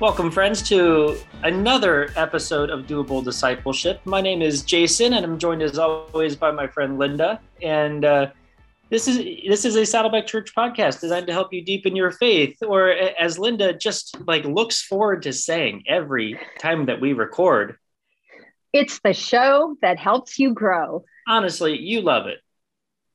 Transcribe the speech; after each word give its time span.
Welcome, 0.00 0.30
friends, 0.30 0.62
to 0.70 1.18
another 1.42 2.10
episode 2.16 2.70
of 2.70 2.86
Doable 2.86 3.22
Discipleship. 3.22 4.00
My 4.06 4.22
name 4.22 4.40
is 4.40 4.62
Jason, 4.62 5.12
and 5.12 5.26
I'm 5.26 5.38
joined 5.38 5.60
as 5.60 5.78
always 5.78 6.34
by 6.34 6.50
my 6.52 6.66
friend 6.66 6.98
Linda. 6.98 7.38
And 7.60 8.06
uh, 8.06 8.30
this 8.88 9.06
is 9.06 9.18
this 9.46 9.66
is 9.66 9.76
a 9.76 9.84
Saddleback 9.84 10.26
Church 10.26 10.54
podcast 10.54 11.02
designed 11.02 11.26
to 11.26 11.34
help 11.34 11.52
you 11.52 11.62
deepen 11.62 11.94
your 11.94 12.12
faith, 12.12 12.56
or 12.62 12.88
as 12.88 13.38
Linda 13.38 13.74
just 13.74 14.16
like 14.26 14.46
looks 14.46 14.80
forward 14.80 15.20
to 15.24 15.34
saying 15.34 15.84
every 15.86 16.40
time 16.58 16.86
that 16.86 16.98
we 16.98 17.12
record. 17.12 17.76
It's 18.72 19.00
the 19.04 19.12
show 19.12 19.76
that 19.82 19.98
helps 19.98 20.38
you 20.38 20.54
grow. 20.54 21.04
Honestly, 21.28 21.78
you 21.78 22.00
love 22.00 22.26
it. 22.26 22.38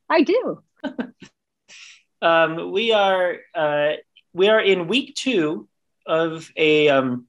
I 0.08 0.22
do. 0.22 0.62
um, 2.22 2.72
we 2.72 2.94
are 2.94 3.38
uh, 3.56 3.94
we 4.34 4.50
are 4.50 4.62
in 4.62 4.88
week 4.88 5.16
two 5.16 5.68
of 6.06 6.52
a 6.56 6.90
um, 6.90 7.28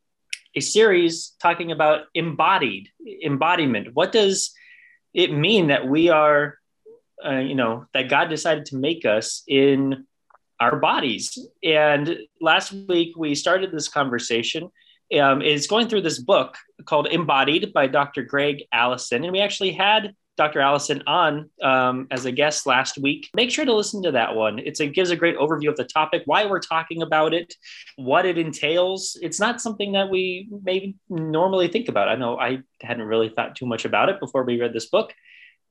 a 0.55 0.61
series 0.61 1.35
talking 1.41 1.71
about 1.71 2.07
embodied 2.15 2.89
embodiment. 3.23 3.89
What 3.93 4.13
does 4.13 4.53
it 5.13 5.33
mean 5.33 5.69
that 5.69 5.87
we 5.87 6.09
are, 6.09 6.59
uh, 7.25 7.39
you 7.39 7.55
know, 7.55 7.87
that 7.93 8.09
God 8.09 8.29
decided 8.29 8.67
to 8.67 8.77
make 8.77 9.05
us 9.05 9.43
in 9.47 10.07
our 10.59 10.77
bodies? 10.77 11.39
And 11.63 12.19
last 12.41 12.73
week 12.73 13.17
we 13.17 13.35
started 13.35 13.71
this 13.73 13.89
conversation. 13.89 14.71
Um, 15.17 15.41
is 15.41 15.69
going 15.69 15.89
through 15.89 16.01
this 16.01 16.19
book 16.19 16.57
called 16.85 17.07
Embodied 17.07 17.73
by 17.73 17.87
Dr. 17.87 18.25
Gregg 18.25 18.65
Allison, 18.73 19.23
and 19.23 19.33
we 19.33 19.39
actually 19.39 19.71
had 19.71 20.17
Dr. 20.37 20.61
Allison 20.61 21.03
on 21.07 21.51
um, 21.63 22.07
as 22.11 22.27
a 22.27 22.33
guest 22.33 22.67
last 22.67 22.99
week. 22.99 23.31
Make 23.35 23.51
sure 23.51 23.65
to 23.65 23.75
listen 23.75 24.03
to 24.03 24.13
that 24.13 24.35
one. 24.35 24.59
It's, 24.59 24.81
it 24.81 24.95
gives 24.95 25.11
a 25.11 25.17
great 25.17 25.37
overview 25.39 25.71
of 25.71 25.77
the 25.77 25.85
topic, 25.85 26.23
why 26.27 26.45
we're 26.45 26.61
talking 26.61 27.03
about 27.03 27.33
it, 27.33 27.55
what 27.97 28.27
it 28.27 28.37
entails. 28.37 29.19
It's 29.23 29.41
not 29.41 29.61
something 29.61 29.93
that 29.93 30.11
we 30.11 30.49
maybe 30.63 30.97
normally 31.09 31.69
think 31.69 31.89
about. 31.89 32.09
I 32.09 32.17
know 32.17 32.39
I 32.39 32.59
hadn't 32.83 33.07
really 33.07 33.31
thought 33.31 33.57
too 33.57 33.67
much 33.67 33.85
about 33.85 34.09
it 34.09 34.21
before 34.21 34.45
we 34.45 34.61
read 34.61 34.75
this 34.75 34.87
book. 34.87 35.15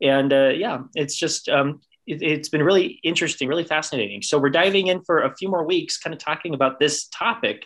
And 0.01 0.33
uh, 0.33 0.49
yeah, 0.49 0.79
it's 0.95 1.15
just, 1.15 1.47
um, 1.47 1.81
it, 2.07 2.21
it's 2.21 2.49
been 2.49 2.63
really 2.63 2.99
interesting, 3.03 3.47
really 3.47 3.63
fascinating. 3.63 4.23
So 4.23 4.39
we're 4.39 4.49
diving 4.49 4.87
in 4.87 5.03
for 5.03 5.23
a 5.23 5.35
few 5.35 5.49
more 5.49 5.65
weeks, 5.65 5.99
kind 5.99 6.13
of 6.13 6.19
talking 6.19 6.53
about 6.53 6.79
this 6.79 7.07
topic 7.07 7.65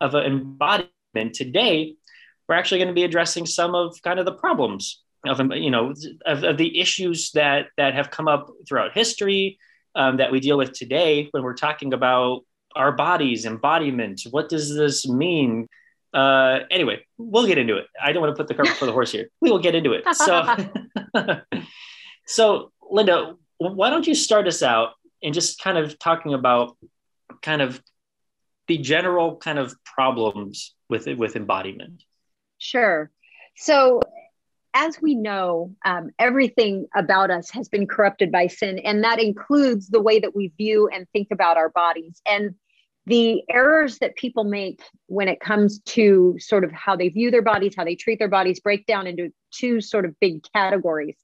of 0.00 0.14
embodiment. 0.14 0.88
Today, 1.34 1.94
we're 2.48 2.54
actually 2.54 2.78
going 2.78 2.88
to 2.88 2.94
be 2.94 3.04
addressing 3.04 3.44
some 3.44 3.74
of 3.74 4.00
kind 4.02 4.18
of 4.18 4.24
the 4.24 4.32
problems 4.32 5.02
of 5.26 5.40
you 5.54 5.70
know 5.70 5.92
of, 6.26 6.44
of, 6.44 6.56
the 6.56 6.78
issues 6.78 7.32
that 7.32 7.66
that 7.76 7.94
have 7.94 8.10
come 8.10 8.28
up 8.28 8.50
throughout 8.68 8.92
history 8.92 9.58
um, 9.94 10.18
that 10.18 10.30
we 10.30 10.40
deal 10.40 10.56
with 10.56 10.72
today 10.72 11.28
when 11.32 11.42
we're 11.42 11.54
talking 11.54 11.92
about 11.92 12.42
our 12.76 12.92
bodies 12.92 13.44
embodiment 13.44 14.22
what 14.30 14.48
does 14.48 14.74
this 14.74 15.08
mean? 15.08 15.66
Uh, 16.14 16.60
anyway 16.70 17.00
we'll 17.18 17.46
get 17.46 17.58
into 17.58 17.76
it. 17.76 17.86
I 18.02 18.12
don't 18.12 18.22
want 18.22 18.34
to 18.34 18.40
put 18.40 18.48
the 18.48 18.54
cart 18.54 18.68
before 18.68 18.86
the 18.86 18.92
horse 18.92 19.12
here. 19.12 19.28
We 19.40 19.50
will 19.50 19.58
get 19.58 19.74
into 19.74 19.92
it. 19.92 20.04
So 20.14 20.56
so 22.26 22.72
linda 22.90 23.34
why 23.58 23.90
don't 23.90 24.06
you 24.06 24.14
start 24.14 24.46
us 24.46 24.62
out 24.62 24.90
and 25.22 25.34
just 25.34 25.60
kind 25.60 25.78
of 25.78 25.98
talking 25.98 26.32
about 26.32 26.76
kind 27.42 27.60
of 27.60 27.82
the 28.68 28.78
general 28.78 29.36
kind 29.36 29.58
of 29.58 29.74
problems 29.84 30.74
with 30.88 31.06
with 31.06 31.36
embodiment? 31.36 32.04
Sure. 32.58 33.10
So 33.56 34.00
as 34.74 35.00
we 35.00 35.14
know, 35.14 35.74
um, 35.84 36.10
everything 36.18 36.86
about 36.94 37.30
us 37.30 37.50
has 37.50 37.68
been 37.68 37.86
corrupted 37.86 38.30
by 38.30 38.46
sin, 38.46 38.78
and 38.78 39.04
that 39.04 39.20
includes 39.20 39.88
the 39.88 40.00
way 40.00 40.20
that 40.20 40.36
we 40.36 40.52
view 40.58 40.88
and 40.92 41.06
think 41.12 41.28
about 41.32 41.56
our 41.56 41.70
bodies. 41.70 42.20
And 42.26 42.54
the 43.06 43.42
errors 43.48 43.98
that 43.98 44.16
people 44.16 44.44
make 44.44 44.82
when 45.06 45.28
it 45.28 45.40
comes 45.40 45.80
to 45.80 46.36
sort 46.38 46.62
of 46.62 46.70
how 46.72 46.94
they 46.94 47.08
view 47.08 47.30
their 47.30 47.42
bodies, 47.42 47.74
how 47.74 47.84
they 47.84 47.94
treat 47.94 48.18
their 48.18 48.28
bodies, 48.28 48.60
break 48.60 48.84
down 48.84 49.06
into 49.06 49.32
two 49.50 49.80
sort 49.80 50.04
of 50.04 50.14
big 50.20 50.44
categories. 50.52 51.16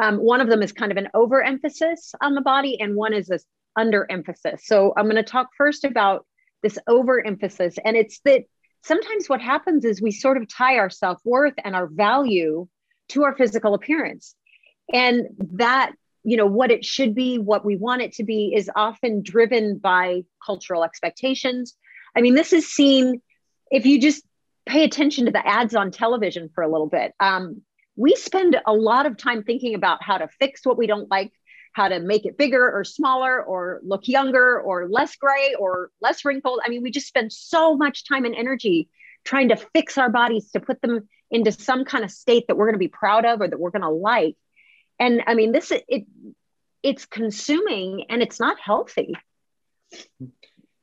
Um, 0.00 0.18
one 0.18 0.42
of 0.42 0.48
them 0.48 0.62
is 0.62 0.72
kind 0.72 0.92
of 0.92 0.98
an 0.98 1.08
overemphasis 1.14 2.14
on 2.20 2.34
the 2.34 2.42
body, 2.42 2.78
and 2.78 2.94
one 2.94 3.14
is 3.14 3.28
this 3.28 3.46
underemphasis. 3.78 4.60
So 4.64 4.92
I'm 4.96 5.06
going 5.06 5.16
to 5.16 5.22
talk 5.22 5.48
first 5.56 5.84
about 5.84 6.26
this 6.62 6.78
overemphasis, 6.86 7.76
and 7.82 7.96
it's 7.96 8.20
that 8.26 8.42
sometimes 8.86 9.28
what 9.28 9.40
happens 9.40 9.84
is 9.84 10.00
we 10.00 10.12
sort 10.12 10.36
of 10.36 10.48
tie 10.48 10.78
our 10.78 10.90
self-worth 10.90 11.54
and 11.64 11.74
our 11.74 11.86
value 11.86 12.68
to 13.08 13.24
our 13.24 13.36
physical 13.36 13.74
appearance. 13.74 14.34
And 14.92 15.26
that 15.54 15.92
you 16.22 16.36
know 16.36 16.46
what 16.46 16.70
it 16.70 16.84
should 16.84 17.14
be 17.14 17.38
what 17.38 17.64
we 17.64 17.76
want 17.76 18.02
it 18.02 18.12
to 18.14 18.24
be 18.24 18.52
is 18.54 18.70
often 18.74 19.22
driven 19.22 19.78
by 19.78 20.22
cultural 20.44 20.84
expectations. 20.84 21.74
I 22.16 22.20
mean 22.20 22.34
this 22.34 22.52
is 22.52 22.72
seen 22.72 23.20
if 23.70 23.86
you 23.86 24.00
just 24.00 24.24
pay 24.64 24.84
attention 24.84 25.26
to 25.26 25.32
the 25.32 25.46
ads 25.46 25.74
on 25.74 25.90
television 25.90 26.50
for 26.52 26.62
a 26.62 26.70
little 26.70 26.88
bit 26.88 27.12
um, 27.20 27.62
we 27.96 28.14
spend 28.14 28.60
a 28.66 28.72
lot 28.72 29.06
of 29.06 29.16
time 29.16 29.42
thinking 29.42 29.74
about 29.74 30.02
how 30.02 30.18
to 30.18 30.28
fix 30.40 30.64
what 30.64 30.76
we 30.76 30.86
don't 30.86 31.10
like 31.10 31.32
how 31.76 31.88
to 31.88 32.00
make 32.00 32.24
it 32.24 32.38
bigger 32.38 32.72
or 32.72 32.84
smaller 32.84 33.42
or 33.42 33.80
look 33.84 34.08
younger 34.08 34.58
or 34.58 34.88
less 34.88 35.14
gray 35.16 35.54
or 35.58 35.90
less 36.00 36.24
wrinkled. 36.24 36.58
I 36.64 36.70
mean, 36.70 36.82
we 36.82 36.90
just 36.90 37.06
spend 37.06 37.30
so 37.34 37.76
much 37.76 38.08
time 38.08 38.24
and 38.24 38.34
energy 38.34 38.88
trying 39.24 39.50
to 39.50 39.58
fix 39.74 39.98
our 39.98 40.08
bodies 40.08 40.50
to 40.52 40.60
put 40.60 40.80
them 40.80 41.06
into 41.30 41.52
some 41.52 41.84
kind 41.84 42.02
of 42.02 42.10
state 42.10 42.46
that 42.48 42.56
we're 42.56 42.64
going 42.64 42.76
to 42.76 42.78
be 42.78 42.88
proud 42.88 43.26
of 43.26 43.42
or 43.42 43.48
that 43.48 43.60
we're 43.60 43.72
going 43.72 43.82
to 43.82 43.90
like. 43.90 44.36
And 44.98 45.22
I 45.26 45.34
mean, 45.34 45.52
this 45.52 45.70
it 45.70 46.06
it's 46.82 47.04
consuming 47.04 48.06
and 48.08 48.22
it's 48.22 48.40
not 48.40 48.58
healthy. 48.58 49.12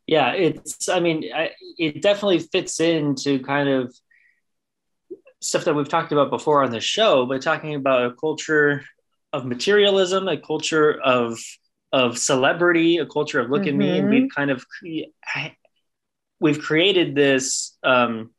Yeah, 0.06 0.34
it's. 0.34 0.90
I 0.90 1.00
mean, 1.00 1.32
I, 1.34 1.54
it 1.80 2.04
definitely 2.04 2.38
fits 2.38 2.80
into 2.80 3.40
kind 3.40 3.68
of 3.68 3.96
stuff 5.40 5.66
that 5.66 5.74
we've 5.74 5.90
talked 5.90 6.12
about 6.12 6.30
before 6.30 6.64
on 6.64 6.70
the 6.70 6.80
show, 6.80 7.26
but 7.26 7.42
talking 7.42 7.74
about 7.74 8.06
a 8.06 8.14
culture 8.14 8.86
of 9.34 9.46
materialism, 9.46 10.28
a 10.28 10.38
culture 10.38 11.02
of 11.02 11.40
of 11.92 12.18
celebrity, 12.18 12.98
a 12.98 13.06
culture 13.06 13.40
of 13.40 13.50
look 13.50 13.64
mm-hmm. 13.64 13.70
at 13.70 13.76
me, 13.76 14.00
and 14.00 14.10
we've 14.10 14.24
mm-hmm. 14.24 14.36
kind 14.36 14.52
of 14.52 14.66
cre- 14.68 15.50
we've 16.40 16.62
created 16.62 17.16
this 17.16 17.78
um, 17.84 18.32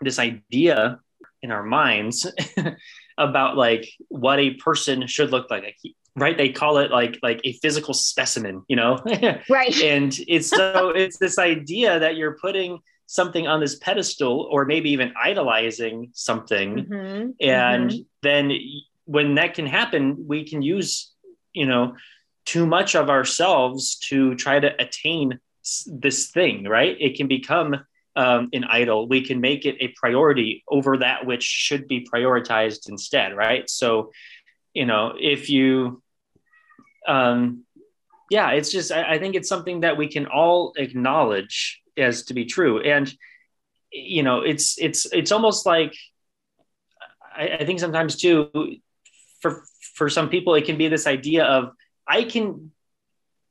this 0.00 0.18
idea 0.18 1.00
in 1.42 1.50
our 1.50 1.62
minds 1.62 2.30
about 3.18 3.56
like 3.56 3.88
what 4.08 4.38
a 4.38 4.54
person 4.54 5.06
should 5.06 5.30
look 5.30 5.50
like. 5.50 5.76
right? 6.16 6.36
They 6.36 6.50
call 6.50 6.78
it 6.78 6.90
like 6.90 7.18
like 7.22 7.40
a 7.44 7.52
physical 7.54 7.94
specimen, 7.94 8.64
you 8.68 8.76
know? 8.76 8.98
right. 9.50 9.80
And 9.82 10.16
it's 10.26 10.48
so 10.48 10.88
it's 10.94 11.18
this 11.18 11.38
idea 11.38 11.98
that 12.00 12.16
you're 12.16 12.36
putting 12.40 12.80
something 13.06 13.46
on 13.46 13.60
this 13.60 13.76
pedestal 13.76 14.48
or 14.50 14.66
maybe 14.66 14.90
even 14.90 15.14
idolizing 15.22 16.10
something 16.12 16.76
mm-hmm. 16.76 17.30
and 17.40 17.90
mm-hmm. 17.90 18.02
then 18.22 18.52
when 19.08 19.36
that 19.36 19.54
can 19.54 19.66
happen, 19.66 20.26
we 20.28 20.44
can 20.44 20.60
use, 20.60 21.10
you 21.54 21.64
know, 21.64 21.96
too 22.44 22.66
much 22.66 22.94
of 22.94 23.08
ourselves 23.08 23.96
to 24.10 24.34
try 24.34 24.60
to 24.60 24.70
attain 24.78 25.40
this 25.86 26.30
thing, 26.30 26.64
right? 26.64 26.94
It 27.00 27.16
can 27.16 27.26
become 27.26 27.74
um, 28.16 28.50
an 28.52 28.64
idol. 28.64 29.08
We 29.08 29.22
can 29.22 29.40
make 29.40 29.64
it 29.64 29.76
a 29.80 29.88
priority 29.96 30.62
over 30.68 30.98
that 30.98 31.24
which 31.24 31.42
should 31.42 31.88
be 31.88 32.06
prioritized 32.12 32.90
instead, 32.90 33.34
right? 33.34 33.68
So, 33.70 34.12
you 34.74 34.84
know, 34.84 35.14
if 35.18 35.48
you, 35.48 36.02
um, 37.06 37.64
yeah, 38.30 38.50
it's 38.50 38.70
just, 38.70 38.92
I, 38.92 39.14
I 39.14 39.18
think 39.18 39.36
it's 39.36 39.48
something 39.48 39.80
that 39.80 39.96
we 39.96 40.08
can 40.08 40.26
all 40.26 40.74
acknowledge 40.76 41.80
as 41.96 42.24
to 42.24 42.34
be 42.34 42.44
true. 42.44 42.82
And, 42.82 43.10
you 43.90 44.22
know, 44.22 44.42
it's, 44.42 44.76
it's, 44.78 45.06
it's 45.14 45.32
almost 45.32 45.64
like, 45.64 45.94
I, 47.34 47.58
I 47.60 47.64
think 47.64 47.80
sometimes 47.80 48.16
too, 48.16 48.50
for 49.40 49.64
for 49.94 50.08
some 50.08 50.28
people 50.28 50.54
it 50.54 50.64
can 50.64 50.76
be 50.76 50.88
this 50.88 51.06
idea 51.06 51.44
of 51.44 51.70
i 52.06 52.22
can 52.22 52.70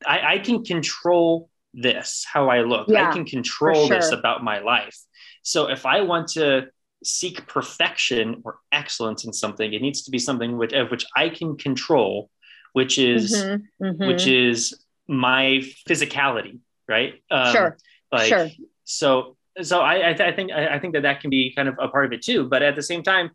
i, 0.05 0.33
I 0.33 0.37
can 0.39 0.63
control 0.63 1.49
this 1.73 2.25
how 2.31 2.49
i 2.49 2.61
look 2.61 2.87
yeah, 2.87 3.09
i 3.09 3.13
can 3.13 3.25
control 3.25 3.87
sure. 3.87 3.95
this 3.95 4.11
about 4.11 4.43
my 4.43 4.59
life 4.59 4.97
so 5.43 5.69
if 5.69 5.85
i 5.85 6.01
want 6.01 6.29
to 6.29 6.67
seek 7.03 7.45
perfection 7.47 8.41
or 8.43 8.57
excellence 8.71 9.25
in 9.25 9.33
something 9.33 9.73
it 9.73 9.81
needs 9.81 10.03
to 10.03 10.11
be 10.11 10.19
something 10.19 10.57
which 10.57 10.73
of 10.73 10.89
which 10.89 11.05
i 11.15 11.29
can 11.29 11.55
control 11.55 12.29
which 12.73 12.97
is 12.97 13.35
mm-hmm, 13.35 13.85
mm-hmm. 13.85 14.07
which 14.07 14.27
is 14.27 14.83
my 15.07 15.61
physicality 15.87 16.59
right 16.87 17.21
um, 17.31 17.53
sure 17.53 17.77
like 18.11 18.27
sure. 18.27 18.49
so 18.83 19.37
so 19.61 19.81
I, 19.81 20.09
I, 20.09 20.13
th- 20.13 20.33
I 20.33 20.35
think 20.35 20.51
I, 20.51 20.75
I 20.75 20.79
think 20.79 20.93
that 20.93 21.01
that 21.01 21.21
can 21.21 21.29
be 21.29 21.51
kind 21.55 21.67
of 21.67 21.75
a 21.79 21.87
part 21.87 22.05
of 22.05 22.13
it 22.13 22.21
too 22.21 22.47
but 22.47 22.61
at 22.61 22.75
the 22.75 22.83
same 22.83 23.03
time 23.03 23.31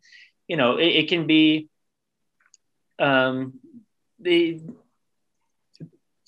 you 0.47 0.57
know 0.57 0.77
it, 0.77 0.87
it 0.87 1.09
can 1.09 1.27
be 1.27 1.69
um, 2.99 3.59
the 4.19 4.61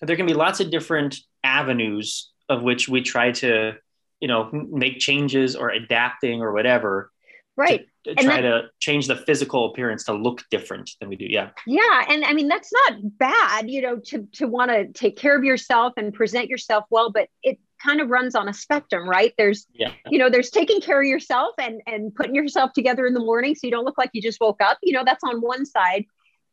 there 0.01 0.15
can 0.15 0.25
be 0.25 0.33
lots 0.33 0.59
of 0.59 0.71
different 0.71 1.17
avenues 1.43 2.31
of 2.49 2.61
which 2.61 2.87
we 2.87 3.01
try 3.01 3.31
to 3.31 3.73
you 4.19 4.27
know 4.27 4.49
make 4.51 4.99
changes 4.99 5.55
or 5.55 5.69
adapting 5.69 6.41
or 6.41 6.51
whatever 6.51 7.11
right 7.57 7.87
to, 8.03 8.13
to 8.13 8.23
try 8.23 8.41
that, 8.41 8.49
to 8.49 8.63
change 8.79 9.07
the 9.07 9.15
physical 9.15 9.71
appearance 9.71 10.03
to 10.03 10.13
look 10.13 10.43
different 10.51 10.91
than 10.99 11.09
we 11.09 11.15
do 11.15 11.25
yeah 11.25 11.49
yeah 11.65 12.05
and 12.09 12.23
i 12.25 12.33
mean 12.33 12.47
that's 12.47 12.71
not 12.71 12.93
bad 13.17 13.69
you 13.69 13.81
know 13.81 13.97
to 13.97 14.27
to 14.33 14.47
want 14.47 14.69
to 14.69 14.87
take 14.93 15.15
care 15.15 15.37
of 15.37 15.43
yourself 15.43 15.93
and 15.97 16.13
present 16.13 16.49
yourself 16.49 16.83
well 16.89 17.11
but 17.11 17.29
it 17.43 17.57
kind 17.85 18.01
of 18.01 18.09
runs 18.09 18.35
on 18.35 18.47
a 18.47 18.53
spectrum, 18.53 19.07
right? 19.07 19.33
There's, 19.37 19.67
yeah. 19.73 19.91
you 20.09 20.17
know, 20.17 20.29
there's 20.29 20.49
taking 20.49 20.81
care 20.81 21.01
of 21.01 21.07
yourself 21.07 21.53
and 21.59 21.81
and 21.85 22.13
putting 22.13 22.35
yourself 22.35 22.73
together 22.73 23.05
in 23.05 23.13
the 23.13 23.19
morning 23.19 23.55
so 23.55 23.67
you 23.67 23.71
don't 23.71 23.85
look 23.85 23.97
like 23.97 24.09
you 24.13 24.21
just 24.21 24.39
woke 24.41 24.61
up. 24.61 24.77
You 24.81 24.93
know, 24.93 25.03
that's 25.05 25.23
on 25.23 25.41
one 25.41 25.65
side, 25.65 26.05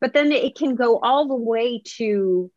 but 0.02 0.12
then 0.12 0.32
it 0.32 0.56
can 0.56 0.74
go 0.74 0.98
all 0.98 1.28
the 1.28 1.36
way 1.36 1.80
to 1.98 2.50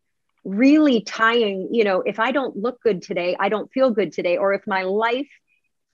really 0.44 1.00
tying. 1.02 1.68
You 1.70 1.84
know, 1.84 2.02
if 2.02 2.18
I 2.18 2.32
don't 2.32 2.56
look 2.56 2.82
good 2.82 3.02
today, 3.02 3.36
I 3.38 3.48
don't 3.48 3.72
feel 3.72 3.90
good 3.92 4.12
today, 4.12 4.36
or 4.36 4.52
if 4.52 4.66
my 4.66 4.82
life 4.82 5.28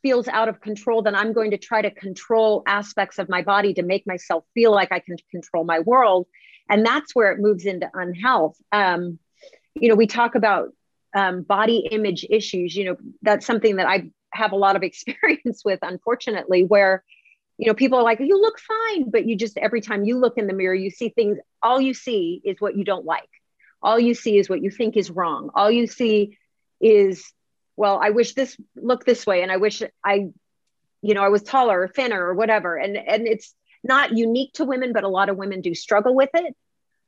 feels 0.01 0.29
out 0.29 0.49
of 0.49 0.63
control, 0.63 1.03
then 1.03 1.15
I'm 1.15 1.35
going 1.35 1.51
to 1.51 1.59
try 1.59 1.83
to 1.83 1.91
control 1.91 2.63
aspects 2.67 3.19
of 3.19 3.29
my 3.29 3.43
body 3.43 3.75
to 3.75 3.83
make 3.83 4.07
myself 4.07 4.45
feel 4.55 4.73
like 4.73 4.91
I 4.91 4.99
can 4.99 5.17
control 5.31 5.65
my 5.65 5.81
world, 5.81 6.27
and 6.71 6.85
that's 6.85 7.15
where 7.15 7.31
it 7.33 7.39
moves 7.39 7.67
into 7.67 7.89
unhealth. 7.93 8.57
Um, 8.73 9.19
you 9.75 9.91
know, 9.91 9.95
we 9.95 10.07
talk 10.07 10.35
about 10.35 10.71
um, 11.15 11.43
body 11.43 11.89
image 11.91 12.25
issues 12.31 12.75
you 12.75 12.87
know 12.87 12.97
that's 13.21 13.45
something 13.45 13.77
that 13.77 13.87
i 13.87 14.11
have 14.33 14.53
a 14.53 14.57
lot 14.57 14.77
of 14.77 14.83
experience 14.91 15.63
with 15.63 15.79
unfortunately 15.83 16.65
where 16.65 17.05
you 17.63 17.69
know 17.69 17.75
people 17.75 17.97
are 17.97 18.03
like 18.03 18.19
you 18.19 18.43
look 18.43 18.59
fine 18.59 19.09
but 19.09 19.25
you 19.25 19.37
just 19.37 19.57
every 19.57 19.81
time 19.81 20.05
you 20.05 20.19
look 20.19 20.37
in 20.37 20.49
the 20.49 20.53
mirror 20.53 20.75
you 20.75 20.91
see 20.91 21.11
things 21.11 21.39
all 21.63 21.81
you 21.81 21.95
see 21.95 22.43
is 22.45 22.61
what 22.61 22.77
you 22.77 22.83
don't 22.83 23.05
like. 23.05 23.29
All 23.81 24.01
you 24.01 24.15
see 24.15 24.37
is 24.37 24.49
what 24.49 24.61
you 24.63 24.69
think 24.69 24.97
is 24.97 25.13
wrong. 25.13 25.51
All 25.55 25.71
you 25.71 25.87
see 25.87 26.39
is 26.81 27.33
well 27.77 28.01
i 28.03 28.11
wish 28.11 28.35
this 28.35 28.57
looked 28.75 29.07
this 29.07 29.25
way 29.25 29.43
and 29.43 29.53
i 29.53 29.59
wish 29.59 29.81
i 30.05 30.27
you 31.03 31.15
know 31.15 31.23
i 31.23 31.29
was 31.29 31.45
taller 31.45 31.83
or 31.83 31.87
thinner 31.87 32.21
or 32.21 32.35
whatever. 32.35 32.77
And 32.77 32.97
and 32.97 33.29
it's 33.29 33.55
not 33.85 34.17
unique 34.17 34.55
to 34.55 34.65
women 34.65 34.93
but 34.93 35.05
a 35.05 35.09
lot 35.09 35.29
of 35.29 35.37
women 35.37 35.61
do 35.61 35.73
struggle 35.73 36.17
with 36.17 36.31
it. 36.35 36.57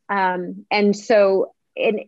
Um, 0.09 0.67
and 0.71 0.97
so 0.97 1.53
and 1.77 2.03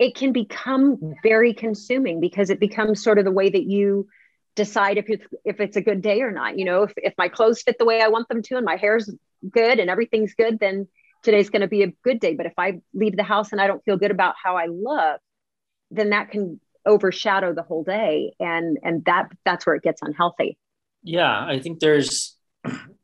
it 0.00 0.16
can 0.16 0.32
become 0.32 1.14
very 1.22 1.54
consuming 1.54 2.18
because 2.18 2.50
it 2.50 2.58
becomes 2.58 3.04
sort 3.04 3.20
of 3.20 3.24
the 3.24 3.30
way 3.30 3.50
that 3.50 3.62
you 3.62 4.08
decide 4.56 4.98
if 4.98 5.08
it's 5.08 5.26
if 5.44 5.60
it's 5.60 5.76
a 5.76 5.80
good 5.80 6.00
day 6.00 6.22
or 6.22 6.30
not 6.30 6.58
you 6.58 6.64
know 6.64 6.84
if, 6.84 6.92
if 6.96 7.14
my 7.18 7.28
clothes 7.28 7.62
fit 7.62 7.76
the 7.78 7.84
way 7.84 8.00
i 8.00 8.08
want 8.08 8.28
them 8.28 8.40
to 8.40 8.56
and 8.56 8.64
my 8.64 8.76
hair's 8.76 9.10
good 9.50 9.78
and 9.78 9.90
everything's 9.90 10.34
good 10.34 10.58
then 10.60 10.86
today's 11.24 11.50
going 11.50 11.62
to 11.62 11.68
be 11.68 11.82
a 11.82 11.88
good 12.04 12.20
day. 12.20 12.34
But 12.34 12.46
if 12.46 12.52
i 12.58 12.80
leave 12.92 13.16
the 13.16 13.24
house 13.24 13.50
and 13.50 13.60
i 13.60 13.66
don't 13.66 13.84
feel 13.84 13.96
good 13.96 14.12
about 14.12 14.34
how 14.42 14.56
i 14.56 14.66
look 14.66 15.20
then 15.90 16.10
that 16.10 16.30
can 16.30 16.60
overshadow 16.86 17.54
the 17.54 17.62
whole 17.62 17.82
day. 17.82 18.34
And 18.38 18.78
and 18.82 19.04
that 19.06 19.30
that's 19.44 19.66
where 19.66 19.74
it 19.74 19.82
gets 19.82 20.02
unhealthy. 20.02 20.56
Yeah 21.02 21.44
i 21.44 21.58
think 21.58 21.80
there's 21.80 22.36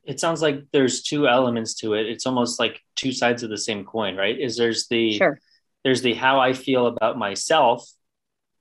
it 0.05 0.21
sounds 0.21 0.43
like 0.43 0.65
there's 0.73 1.03
two 1.03 1.29
elements 1.29 1.75
to 1.75 1.95
it. 1.95 2.07
It's 2.07 2.27
almost 2.27 2.59
like 2.59 2.81
two 2.97 3.13
sides 3.13 3.43
of 3.43 3.51
the 3.51 3.59
same 3.59 3.85
coin 3.85 4.17
right? 4.17 4.39
Is 4.39 4.57
there's 4.57 4.87
the 4.89 5.17
sure. 5.17 5.39
there's 5.85 6.03
the 6.03 6.15
how 6.15 6.41
I 6.41 6.53
feel 6.53 6.87
about 6.87 7.19
myself, 7.19 7.89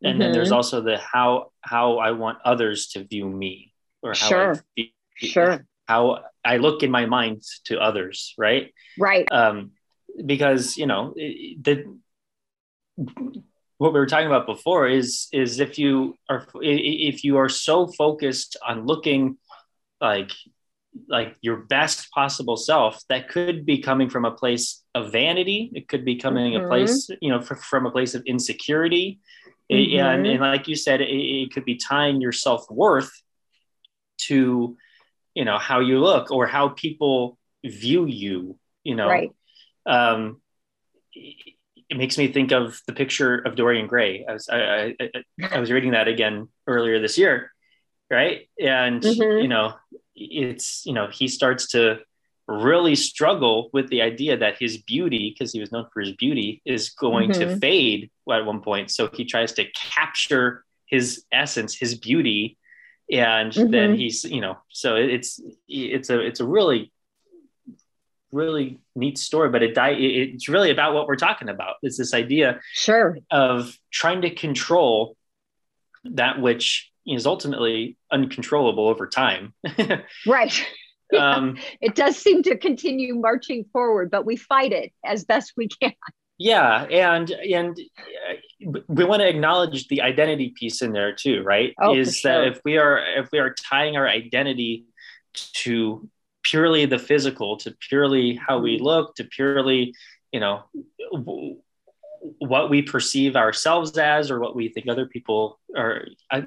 and 0.04 0.14
mm-hmm. 0.14 0.20
then 0.20 0.32
there's 0.32 0.50
mm-hmm. 0.50 0.56
also 0.56 0.82
the 0.82 0.98
how 0.98 1.52
how 1.70 1.98
I 1.98 2.12
want 2.12 2.40
others 2.44 2.88
to 2.90 3.04
view 3.04 3.30
me 3.30 3.74
or 4.02 4.12
how 4.12 4.28
sure. 4.28 4.64
I 4.78 4.92
sure 5.16 5.66
how 5.88 6.24
I 6.46 6.58
look 6.58 6.84
in 6.84 6.92
my 6.92 7.06
mind 7.06 7.44
to 7.66 7.80
others, 7.80 8.34
right? 8.38 8.74
Right. 8.98 9.28
Um, 9.32 9.72
because 10.26 10.78
you 10.78 10.86
know 10.86 11.14
the 11.16 11.98
what 13.80 13.94
we 13.94 14.00
were 14.00 14.06
talking 14.06 14.28
about 14.28 14.46
before 14.46 14.88
is 14.88 15.28
is 15.32 15.60
if 15.60 15.80
you 15.80 16.16
are 16.30 16.46
if 16.62 17.24
you 17.24 17.38
are 17.38 17.50
so 17.50 17.88
focused 17.88 18.58
on 18.66 18.86
looking 18.86 19.38
like 20.02 20.32
like 21.08 21.36
your 21.42 21.58
best 21.58 22.12
possible 22.12 22.58
self 22.58 23.02
that 23.10 23.30
could 23.30 23.66
be 23.66 23.80
coming 23.80 24.10
from 24.10 24.26
a 24.26 24.32
place 24.32 24.84
of 24.96 25.12
vanity 25.12 25.72
it 25.74 25.88
could 25.88 26.04
be 26.04 26.16
coming 26.16 26.54
mm-hmm. 26.54 26.66
a 26.66 26.68
place 26.68 27.10
you 27.22 27.30
know 27.30 27.42
from 27.42 27.86
a 27.86 27.92
place 27.92 28.16
of 28.16 28.24
insecurity 28.26 29.20
mm-hmm. 29.72 30.06
and, 30.06 30.28
and 30.28 30.40
like 30.40 30.68
you 30.68 30.76
said 30.76 31.02
it, 31.02 31.10
it 31.10 31.54
could 31.54 31.66
be 31.66 31.76
tying 31.76 32.22
your 32.22 32.32
self-worth 32.32 33.12
to 34.18 34.78
you 35.34 35.46
know 35.46 35.58
how 35.58 35.80
you 35.80 36.00
look 36.00 36.32
or 36.32 36.46
how 36.48 36.70
people 36.70 37.38
view 37.64 38.06
you 38.06 38.58
you 38.84 38.96
know 38.96 39.08
right 39.08 39.32
um 39.86 40.42
it 41.90 41.98
makes 41.98 42.18
me 42.18 42.32
think 42.32 42.52
of 42.52 42.82
the 42.86 42.94
picture 42.94 43.36
of 43.36 43.56
Dorian 43.56 43.88
Gray. 43.88 44.26
I 44.28 44.34
was 44.34 44.48
I, 44.48 44.96
I, 45.00 45.10
I 45.52 45.60
was 45.60 45.72
reading 45.72 45.92
that 45.92 46.08
again 46.08 46.48
earlier 46.68 47.00
this 47.00 47.18
year, 47.18 47.52
right? 48.12 48.48
And 48.60 49.02
mm-hmm. 49.02 49.42
you 49.42 49.48
know, 49.48 49.74
it's 50.16 50.86
you 50.86 50.94
know 50.94 51.08
he 51.12 51.28
starts 51.28 51.70
to 51.70 52.00
really 52.50 52.96
struggle 52.96 53.70
with 53.74 53.90
the 53.90 54.02
idea 54.02 54.36
that 54.36 54.58
his 54.58 54.78
beauty 54.80 55.34
because 55.34 55.54
he 55.54 55.60
was 55.60 55.72
known 55.72 55.86
for 55.94 56.02
his 56.02 56.14
beauty 56.14 56.62
is 56.66 56.90
going 56.90 57.30
mm-hmm. 57.30 57.42
to 57.42 57.58
fade 57.58 58.10
at 58.32 58.46
one 58.46 58.62
point 58.62 58.90
so 58.90 59.08
he 59.14 59.24
tries 59.24 59.54
to 59.54 59.66
capture 59.76 60.64
his 60.88 61.24
essence 61.32 61.76
his 61.76 61.96
beauty 61.96 62.58
and 63.12 63.54
mm-hmm. 63.54 63.72
then 63.72 63.96
he's 63.96 64.24
you 64.24 64.42
know 64.42 64.58
so 64.70 64.96
it's 64.96 65.40
it's 65.68 66.10
a 66.10 66.20
it's 66.20 66.40
a 66.40 66.46
really 66.46 66.92
really 68.32 68.80
neat 68.96 69.18
story 69.18 69.50
but 69.50 69.62
it 69.62 69.78
it's 69.78 70.50
really 70.50 70.72
about 70.72 70.96
what 70.96 71.08
we're 71.08 71.16
talking 71.16 71.50
about 71.50 71.76
it's 71.84 71.98
this 71.98 72.16
idea 72.16 72.60
sure 72.74 73.18
of 73.30 73.78
trying 73.92 74.22
to 74.22 74.30
control 74.30 75.16
that 76.04 76.42
which 76.42 76.90
is 77.06 77.26
ultimately 77.26 77.98
uncontrollable 78.12 78.88
over 78.88 79.08
time. 79.08 79.54
right. 80.28 80.66
Yeah. 81.14 81.32
Um, 81.32 81.58
it 81.82 81.96
does 81.96 82.18
seem 82.18 82.44
to 82.44 82.56
continue 82.56 83.16
marching 83.16 83.66
forward, 83.74 84.12
but 84.12 84.28
we 84.28 84.36
fight 84.36 84.72
it 84.72 84.94
as 85.04 85.26
best 85.26 85.54
we 85.58 85.68
can. 85.68 85.94
Yeah, 86.38 86.84
and 86.84 87.30
and 87.32 87.78
uh, 88.66 88.80
we 88.88 89.04
want 89.04 89.22
to 89.22 89.28
acknowledge 89.28 89.88
the 89.90 90.02
identity 90.02 90.54
piece 90.58 90.82
in 90.82 90.94
there 90.94 91.14
too, 91.14 91.44
right? 91.44 91.74
Oh, 91.82 91.96
is 91.96 92.20
sure. 92.20 92.32
that 92.32 92.48
if 92.48 92.62
we 92.64 92.78
are 92.78 93.04
if 93.18 93.30
we 93.32 93.40
are 93.40 93.54
tying 93.56 93.98
our 93.98 94.08
identity 94.08 94.86
to 95.34 96.08
purely 96.44 96.86
the 96.86 96.98
physical, 96.98 97.58
to 97.58 97.76
purely 97.90 98.36
how 98.36 98.60
we 98.60 98.76
mm-hmm. 98.76 98.86
look, 98.86 99.16
to 99.16 99.26
purely, 99.26 99.94
you 100.32 100.40
know, 100.40 100.64
what 102.40 102.70
we 102.70 102.82
perceive 102.82 103.36
ourselves 103.36 103.98
as 103.98 104.32
or 104.32 104.40
what 104.40 104.56
we 104.56 104.70
think 104.70 104.88
other 104.88 105.08
people 105.08 105.60
are 105.76 106.06
I, 106.32 106.46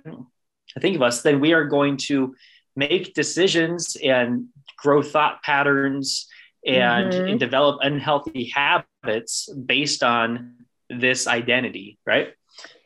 I 0.76 0.80
think 0.80 0.96
of 0.96 1.02
us, 1.02 1.22
then 1.22 1.40
we 1.40 1.52
are 1.52 1.64
going 1.64 1.98
to 2.08 2.34
make 2.76 3.14
decisions 3.14 3.96
and 4.02 4.48
grow 4.76 5.02
thought 5.02 5.42
patterns 5.42 6.28
and, 6.66 7.12
mm-hmm. 7.12 7.28
and 7.28 7.40
develop 7.40 7.78
unhealthy 7.82 8.52
habits 8.54 9.48
based 9.52 10.02
on 10.02 10.54
this 10.88 11.26
identity, 11.26 11.98
right? 12.06 12.34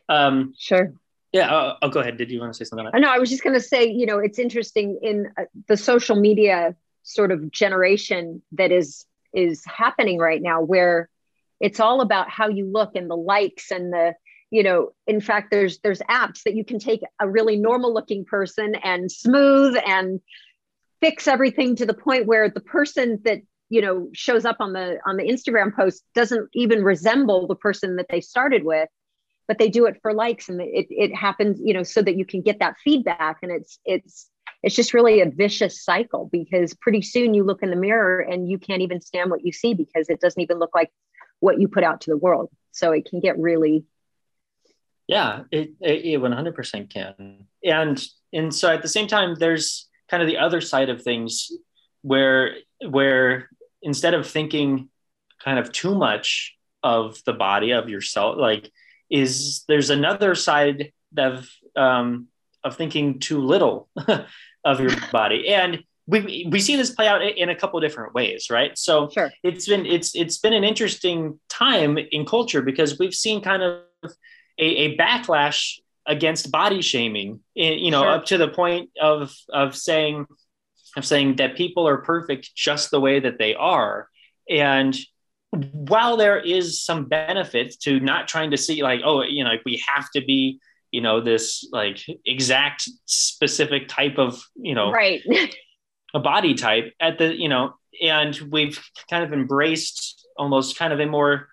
Um, 0.09 0.53
sure. 0.57 0.93
Yeah, 1.33 1.53
I'll, 1.53 1.77
I'll, 1.81 1.89
go 1.89 1.99
ahead. 1.99 2.17
Did 2.17 2.31
you 2.31 2.39
want 2.39 2.53
to 2.53 2.57
say 2.57 2.63
something? 2.63 2.85
No, 2.85 2.91
I 2.93 2.99
know 2.99 3.09
I 3.09 3.19
was 3.19 3.29
just 3.29 3.43
going 3.43 3.53
to 3.53 3.61
say, 3.61 3.85
you 3.85 4.05
know, 4.05 4.19
it's 4.19 4.39
interesting 4.39 4.99
in 5.01 5.27
uh, 5.37 5.43
the 5.67 5.75
social 5.75 6.15
media 6.15 6.75
sort 7.03 7.31
of 7.31 7.51
generation 7.51 8.41
that 8.53 8.71
is 8.71 9.05
is 9.33 9.63
happening 9.65 10.17
right 10.17 10.41
now, 10.41 10.61
where 10.61 11.09
it's 11.59 11.79
all 11.79 12.01
about 12.01 12.29
how 12.29 12.47
you 12.47 12.65
look 12.65 12.95
and 12.95 13.09
the 13.09 13.17
likes 13.17 13.71
and 13.71 13.91
the 13.91 14.15
you 14.51 14.63
know 14.63 14.89
in 15.05 15.19
fact 15.21 15.51
there's 15.51 15.79
there's 15.79 15.99
apps 16.09 16.43
that 16.43 16.55
you 16.55 16.63
can 16.63 16.79
take 16.79 17.01
a 17.19 17.29
really 17.29 17.57
normal 17.57 17.93
looking 17.93 18.25
person 18.25 18.75
and 18.75 19.11
smooth 19.11 19.75
and 19.85 20.19
fix 21.01 21.27
everything 21.27 21.75
to 21.75 21.85
the 21.85 21.93
point 21.93 22.25
where 22.25 22.49
the 22.49 22.61
person 22.61 23.19
that 23.25 23.41
you 23.69 23.81
know 23.81 24.09
shows 24.13 24.45
up 24.45 24.57
on 24.59 24.73
the 24.73 24.97
on 25.05 25.17
the 25.17 25.23
instagram 25.23 25.75
post 25.75 26.03
doesn't 26.15 26.49
even 26.53 26.83
resemble 26.83 27.47
the 27.47 27.55
person 27.55 27.97
that 27.97 28.07
they 28.09 28.21
started 28.21 28.63
with 28.63 28.89
but 29.47 29.57
they 29.57 29.69
do 29.69 29.85
it 29.85 29.97
for 30.01 30.13
likes 30.13 30.49
and 30.49 30.61
it, 30.61 30.87
it 30.89 31.15
happens 31.15 31.59
you 31.63 31.73
know 31.73 31.83
so 31.83 32.01
that 32.01 32.17
you 32.17 32.25
can 32.25 32.41
get 32.41 32.59
that 32.59 32.75
feedback. 32.83 33.37
And 33.41 33.51
it's 33.51 33.79
it's 33.85 34.29
it's 34.63 34.75
just 34.75 34.93
really 34.93 35.21
a 35.21 35.29
vicious 35.29 35.83
cycle 35.83 36.29
because 36.31 36.73
pretty 36.75 37.01
soon 37.01 37.33
you 37.33 37.43
look 37.43 37.63
in 37.63 37.69
the 37.69 37.75
mirror 37.75 38.19
and 38.19 38.49
you 38.49 38.57
can't 38.57 38.81
even 38.81 39.01
stand 39.01 39.29
what 39.29 39.45
you 39.45 39.51
see 39.51 39.73
because 39.73 40.09
it 40.09 40.19
doesn't 40.19 40.41
even 40.41 40.59
look 40.59 40.71
like 40.75 40.91
what 41.39 41.59
you 41.59 41.67
put 41.67 41.83
out 41.83 42.01
to 42.01 42.09
the 42.09 42.17
world. 42.17 42.49
So 42.71 42.91
it 42.91 43.05
can 43.05 43.19
get 43.19 43.37
really 43.37 43.85
yeah, 45.07 45.43
it, 45.51 45.71
it, 45.79 46.21
100% 46.21 46.89
can. 46.89 47.47
And, 47.63 48.03
and 48.33 48.53
so 48.53 48.71
at 48.71 48.81
the 48.81 48.89
same 48.89 49.07
time, 49.07 49.35
there's 49.35 49.87
kind 50.09 50.21
of 50.21 50.27
the 50.27 50.37
other 50.37 50.61
side 50.61 50.89
of 50.89 51.01
things 51.01 51.49
where, 52.01 52.55
where 52.87 53.49
instead 53.81 54.13
of 54.13 54.27
thinking 54.27 54.89
kind 55.43 55.59
of 55.59 55.71
too 55.71 55.95
much 55.95 56.55
of 56.83 57.17
the 57.25 57.33
body 57.33 57.71
of 57.71 57.89
yourself, 57.89 58.37
like 58.37 58.69
is 59.09 59.63
there's 59.69 59.89
another 59.89 60.35
side 60.35 60.91
of, 61.17 61.49
um, 61.77 62.27
of 62.63 62.75
thinking 62.75 63.19
too 63.19 63.39
little 63.39 63.87
of 64.65 64.81
your 64.81 64.91
body. 65.11 65.47
And 65.47 65.83
we, 66.05 66.47
we 66.51 66.59
see 66.59 66.75
this 66.75 66.91
play 66.91 67.07
out 67.07 67.21
in 67.21 67.49
a 67.49 67.55
couple 67.55 67.79
of 67.79 67.83
different 67.83 68.13
ways, 68.13 68.49
right? 68.49 68.77
So 68.77 69.09
sure. 69.09 69.31
it's 69.43 69.67
been, 69.67 69.85
it's, 69.85 70.15
it's 70.15 70.37
been 70.37 70.53
an 70.53 70.65
interesting 70.65 71.39
time 71.47 71.97
in 71.97 72.25
culture 72.25 72.61
because 72.61 72.99
we've 72.99 73.13
seen 73.13 73.41
kind 73.41 73.63
of 73.63 73.83
a, 74.59 74.65
a 74.65 74.97
backlash 74.97 75.79
against 76.05 76.51
body 76.51 76.81
shaming, 76.81 77.41
you 77.53 77.91
know, 77.91 78.03
sure. 78.03 78.09
up 78.09 78.25
to 78.25 78.37
the 78.37 78.47
point 78.47 78.89
of 79.01 79.35
of 79.51 79.75
saying 79.75 80.25
of 80.95 81.05
saying 81.05 81.35
that 81.35 81.55
people 81.55 81.87
are 81.87 81.97
perfect 81.97 82.55
just 82.55 82.91
the 82.91 82.99
way 82.99 83.19
that 83.19 83.37
they 83.37 83.53
are. 83.55 84.07
And 84.49 84.97
while 85.51 86.17
there 86.17 86.39
is 86.39 86.81
some 86.81 87.05
benefit 87.05 87.75
to 87.81 87.99
not 87.99 88.27
trying 88.27 88.51
to 88.51 88.57
see 88.57 88.83
like, 88.83 89.01
oh, 89.03 89.21
you 89.23 89.43
know, 89.43 89.49
like 89.49 89.63
we 89.65 89.83
have 89.87 90.09
to 90.11 90.21
be 90.21 90.59
you 90.91 91.01
know 91.01 91.21
this 91.21 91.67
like 91.71 91.99
exact 92.25 92.89
specific 93.05 93.87
type 93.87 94.17
of 94.17 94.41
you 94.55 94.73
know 94.73 94.91
right 94.91 95.21
a 96.13 96.19
body 96.19 96.53
type 96.53 96.93
at 96.99 97.17
the 97.17 97.33
you 97.33 97.49
know 97.49 97.73
and 98.01 98.39
we've 98.51 98.79
kind 99.09 99.23
of 99.23 99.33
embraced 99.33 100.25
almost 100.37 100.77
kind 100.77 100.93
of 100.93 100.99
a 100.99 101.05
more 101.05 101.49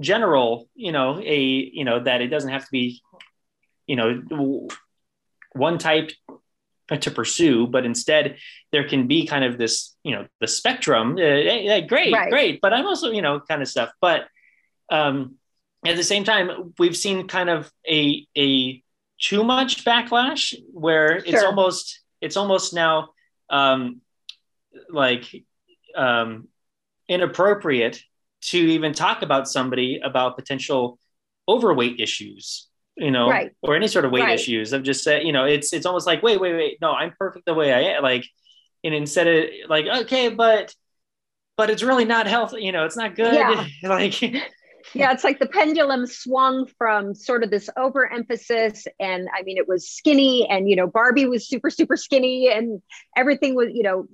general 0.00 0.68
you 0.74 0.92
know 0.92 1.20
a 1.20 1.40
you 1.40 1.84
know 1.84 2.02
that 2.02 2.20
it 2.20 2.28
doesn't 2.28 2.50
have 2.50 2.64
to 2.64 2.70
be 2.70 3.00
you 3.86 3.96
know 3.96 4.68
one 5.52 5.78
type 5.78 6.12
to 7.00 7.10
pursue 7.10 7.66
but 7.66 7.84
instead 7.84 8.36
there 8.72 8.88
can 8.88 9.06
be 9.06 9.26
kind 9.26 9.44
of 9.44 9.58
this 9.58 9.94
you 10.04 10.12
know 10.14 10.26
the 10.40 10.46
spectrum 10.46 11.12
uh, 11.12 11.80
great 11.86 12.12
right. 12.12 12.30
great 12.30 12.60
but 12.60 12.72
i'm 12.72 12.86
also 12.86 13.10
you 13.10 13.22
know 13.22 13.40
kind 13.40 13.60
of 13.60 13.68
stuff 13.68 13.90
but 14.00 14.26
um 14.90 15.34
at 15.86 15.96
the 15.96 16.02
same 16.02 16.24
time 16.24 16.72
we've 16.78 16.96
seen 16.96 17.28
kind 17.28 17.50
of 17.50 17.70
a 17.88 18.26
a 18.36 18.82
too 19.20 19.44
much 19.44 19.84
backlash 19.84 20.54
where 20.72 21.20
sure. 21.20 21.34
it's 21.34 21.42
almost 21.42 22.00
it's 22.20 22.36
almost 22.36 22.72
now 22.72 23.10
um 23.50 24.00
like 24.90 25.44
um 25.94 26.48
inappropriate 27.08 28.02
to 28.40 28.58
even 28.58 28.92
talk 28.92 29.22
about 29.22 29.48
somebody 29.48 30.00
about 30.02 30.36
potential 30.36 30.98
overweight 31.48 31.98
issues 31.98 32.68
you 32.96 33.10
know 33.10 33.28
right. 33.28 33.52
or 33.62 33.76
any 33.76 33.88
sort 33.88 34.04
of 34.04 34.10
weight 34.10 34.24
right. 34.24 34.34
issues 34.34 34.72
of 34.72 34.82
just 34.82 35.02
say 35.02 35.22
you 35.22 35.32
know 35.32 35.44
it's 35.44 35.72
it's 35.72 35.86
almost 35.86 36.06
like 36.06 36.22
wait 36.22 36.40
wait 36.40 36.54
wait 36.54 36.78
no 36.80 36.92
i'm 36.92 37.12
perfect 37.18 37.46
the 37.46 37.54
way 37.54 37.72
i 37.72 37.80
am 37.96 38.02
like 38.02 38.26
and 38.84 38.94
instead 38.94 39.26
of 39.26 39.50
like 39.68 39.86
okay 39.86 40.28
but 40.28 40.74
but 41.56 41.70
it's 41.70 41.82
really 41.82 42.04
not 42.04 42.26
healthy 42.26 42.62
you 42.62 42.72
know 42.72 42.84
it's 42.84 42.96
not 42.96 43.14
good 43.14 43.34
yeah. 43.34 43.66
like 43.84 44.20
yeah 44.94 45.12
it's 45.12 45.24
like 45.24 45.38
the 45.38 45.46
pendulum 45.46 46.06
swung 46.06 46.66
from 46.78 47.14
sort 47.14 47.44
of 47.44 47.50
this 47.50 47.70
overemphasis 47.76 48.86
and 48.98 49.28
i 49.36 49.42
mean 49.42 49.56
it 49.56 49.68
was 49.68 49.88
skinny 49.88 50.48
and 50.48 50.68
you 50.68 50.76
know 50.76 50.86
barbie 50.86 51.26
was 51.26 51.48
super 51.48 51.70
super 51.70 51.96
skinny 51.96 52.50
and 52.50 52.82
everything 53.16 53.54
was 53.54 53.68
you 53.72 53.82
know 53.82 54.06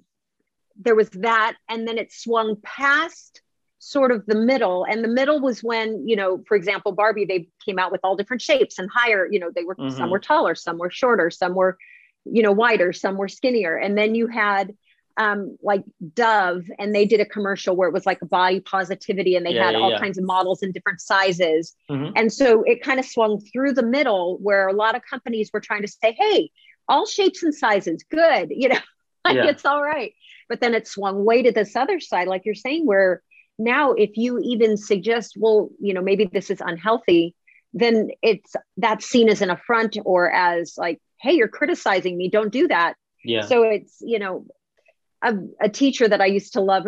there 0.76 0.94
was 0.94 1.08
that 1.10 1.56
and 1.68 1.86
then 1.86 1.98
it 1.98 2.12
swung 2.12 2.56
past 2.62 3.40
sort 3.84 4.10
of 4.10 4.24
the 4.24 4.34
middle 4.34 4.86
and 4.88 5.04
the 5.04 5.08
middle 5.08 5.38
was 5.40 5.62
when 5.62 6.08
you 6.08 6.16
know 6.16 6.42
for 6.48 6.56
example 6.56 6.90
barbie 6.90 7.26
they 7.26 7.46
came 7.66 7.78
out 7.78 7.92
with 7.92 8.00
all 8.02 8.16
different 8.16 8.40
shapes 8.40 8.78
and 8.78 8.88
higher 8.90 9.28
you 9.30 9.38
know 9.38 9.50
they 9.54 9.62
were 9.62 9.74
mm-hmm. 9.74 9.94
some 9.94 10.08
were 10.08 10.18
taller 10.18 10.54
some 10.54 10.78
were 10.78 10.88
shorter 10.88 11.30
some 11.30 11.54
were 11.54 11.76
you 12.24 12.42
know 12.42 12.50
wider 12.50 12.94
some 12.94 13.18
were 13.18 13.28
skinnier 13.28 13.76
and 13.76 13.98
then 13.98 14.14
you 14.14 14.26
had 14.26 14.74
um 15.18 15.58
like 15.62 15.84
dove 16.14 16.64
and 16.78 16.94
they 16.94 17.04
did 17.04 17.20
a 17.20 17.26
commercial 17.26 17.76
where 17.76 17.86
it 17.86 17.92
was 17.92 18.06
like 18.06 18.18
body 18.22 18.58
positivity 18.58 19.36
and 19.36 19.44
they 19.44 19.52
yeah, 19.52 19.66
had 19.66 19.74
yeah, 19.74 19.80
all 19.80 19.90
yeah. 19.90 20.00
kinds 20.00 20.16
of 20.16 20.24
models 20.24 20.62
in 20.62 20.72
different 20.72 21.02
sizes 21.02 21.76
mm-hmm. 21.90 22.10
and 22.16 22.32
so 22.32 22.62
it 22.62 22.82
kind 22.82 22.98
of 22.98 23.04
swung 23.04 23.38
through 23.38 23.74
the 23.74 23.82
middle 23.82 24.38
where 24.38 24.66
a 24.66 24.72
lot 24.72 24.96
of 24.96 25.02
companies 25.08 25.50
were 25.52 25.60
trying 25.60 25.82
to 25.82 25.88
say 25.88 26.16
hey 26.18 26.50
all 26.88 27.04
shapes 27.04 27.42
and 27.42 27.54
sizes 27.54 28.02
good 28.10 28.48
you 28.50 28.70
know 28.70 28.80
like 29.26 29.36
it's 29.36 29.66
all 29.66 29.82
right 29.82 30.14
but 30.48 30.62
then 30.62 30.74
it 30.74 30.88
swung 30.88 31.22
way 31.22 31.42
to 31.42 31.52
this 31.52 31.76
other 31.76 32.00
side 32.00 32.28
like 32.28 32.46
you're 32.46 32.54
saying 32.54 32.86
where 32.86 33.22
now 33.58 33.92
if 33.92 34.16
you 34.16 34.38
even 34.40 34.76
suggest 34.76 35.34
well 35.38 35.70
you 35.80 35.94
know 35.94 36.02
maybe 36.02 36.24
this 36.24 36.50
is 36.50 36.60
unhealthy 36.60 37.34
then 37.74 38.10
it's 38.22 38.54
that's 38.76 39.04
seen 39.04 39.28
as 39.28 39.42
an 39.42 39.50
affront 39.50 39.96
or 40.04 40.30
as 40.30 40.74
like 40.78 41.00
hey 41.20 41.32
you're 41.32 41.48
criticizing 41.48 42.16
me 42.16 42.28
don't 42.28 42.52
do 42.52 42.68
that. 42.68 42.94
Yeah. 43.24 43.42
So 43.42 43.62
it's 43.62 43.96
you 44.00 44.18
know 44.18 44.46
a, 45.22 45.34
a 45.60 45.68
teacher 45.70 46.06
that 46.06 46.20
i 46.20 46.26
used 46.26 46.52
to 46.52 46.60
love 46.60 46.86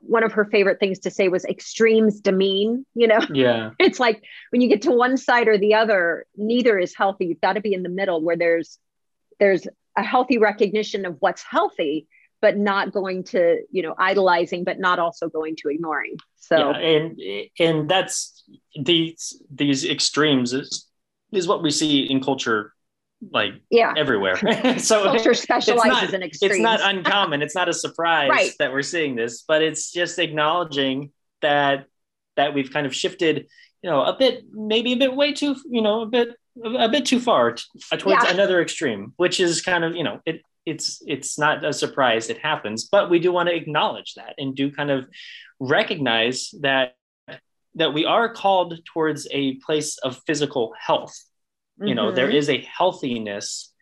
one 0.00 0.22
of 0.22 0.32
her 0.32 0.44
favorite 0.44 0.78
things 0.78 1.00
to 1.00 1.10
say 1.10 1.28
was 1.28 1.44
extremes 1.44 2.20
demean 2.20 2.84
you 2.94 3.08
know? 3.08 3.20
Yeah. 3.32 3.70
It's 3.78 3.98
like 3.98 4.22
when 4.50 4.60
you 4.60 4.68
get 4.68 4.82
to 4.82 4.92
one 4.92 5.16
side 5.16 5.48
or 5.48 5.58
the 5.58 5.74
other 5.74 6.26
neither 6.36 6.78
is 6.78 6.94
healthy. 6.94 7.26
You've 7.26 7.40
got 7.40 7.54
to 7.54 7.60
be 7.60 7.72
in 7.72 7.82
the 7.82 7.88
middle 7.88 8.22
where 8.22 8.36
there's 8.36 8.78
there's 9.40 9.66
a 9.96 10.02
healthy 10.02 10.38
recognition 10.38 11.06
of 11.06 11.16
what's 11.20 11.42
healthy 11.42 12.06
but 12.40 12.56
not 12.56 12.92
going 12.92 13.24
to 13.24 13.58
you 13.70 13.82
know 13.82 13.94
idolizing 13.98 14.64
but 14.64 14.78
not 14.78 14.98
also 14.98 15.28
going 15.28 15.56
to 15.56 15.68
ignoring. 15.68 16.16
So 16.36 16.70
yeah, 16.70 16.78
and 16.78 17.20
and 17.58 17.90
that's 17.90 18.44
these 18.80 19.42
these 19.50 19.84
extremes 19.84 20.52
is 20.52 20.86
is 21.32 21.48
what 21.48 21.62
we 21.62 21.70
see 21.70 22.10
in 22.10 22.22
culture 22.22 22.72
like 23.30 23.54
yeah. 23.70 23.94
everywhere. 23.96 24.36
So 24.78 25.04
culture 25.04 25.34
specializes 25.34 26.12
not, 26.12 26.14
in 26.14 26.22
extremes 26.22 26.56
it's 26.56 26.62
not 26.62 26.80
uncommon. 26.82 27.42
It's 27.42 27.54
not 27.54 27.68
a 27.68 27.72
surprise 27.84 28.30
right. 28.30 28.52
that 28.58 28.72
we're 28.72 28.82
seeing 28.82 29.16
this 29.16 29.42
but 29.42 29.62
it's 29.62 29.92
just 29.92 30.18
acknowledging 30.18 31.12
that 31.42 31.86
that 32.36 32.54
we've 32.54 32.70
kind 32.72 32.86
of 32.86 32.94
shifted 32.94 33.48
you 33.82 33.90
know 33.90 34.02
a 34.02 34.16
bit 34.16 34.44
maybe 34.52 34.92
a 34.92 34.96
bit 34.96 35.14
way 35.14 35.32
too 35.32 35.56
you 35.68 35.82
know 35.82 36.02
a 36.02 36.06
bit 36.06 36.28
a 36.64 36.88
bit 36.88 37.04
too 37.04 37.20
far 37.20 37.54
towards 37.98 38.24
yeah. 38.24 38.30
another 38.30 38.60
extreme 38.60 39.12
which 39.16 39.40
is 39.40 39.62
kind 39.62 39.84
of 39.84 39.94
you 39.94 40.04
know 40.04 40.20
it 40.24 40.40
it's 40.66 41.00
it's 41.06 41.38
not 41.38 41.64
a 41.64 41.72
surprise 41.72 42.28
it 42.28 42.38
happens 42.38 42.84
but 42.84 43.08
we 43.08 43.18
do 43.18 43.32
want 43.32 43.48
to 43.48 43.54
acknowledge 43.54 44.14
that 44.14 44.34
and 44.36 44.54
do 44.54 44.70
kind 44.70 44.90
of 44.90 45.08
recognize 45.60 46.52
that 46.60 46.96
that 47.76 47.94
we 47.94 48.04
are 48.04 48.32
called 48.32 48.80
towards 48.92 49.28
a 49.30 49.54
place 49.56 49.96
of 49.98 50.20
physical 50.26 50.74
health 50.78 51.14
mm-hmm. 51.78 51.88
you 51.88 51.94
know 51.94 52.10
there 52.10 52.28
mm-hmm. 52.28 52.50
a 52.50 52.68
healthiness 52.76 53.72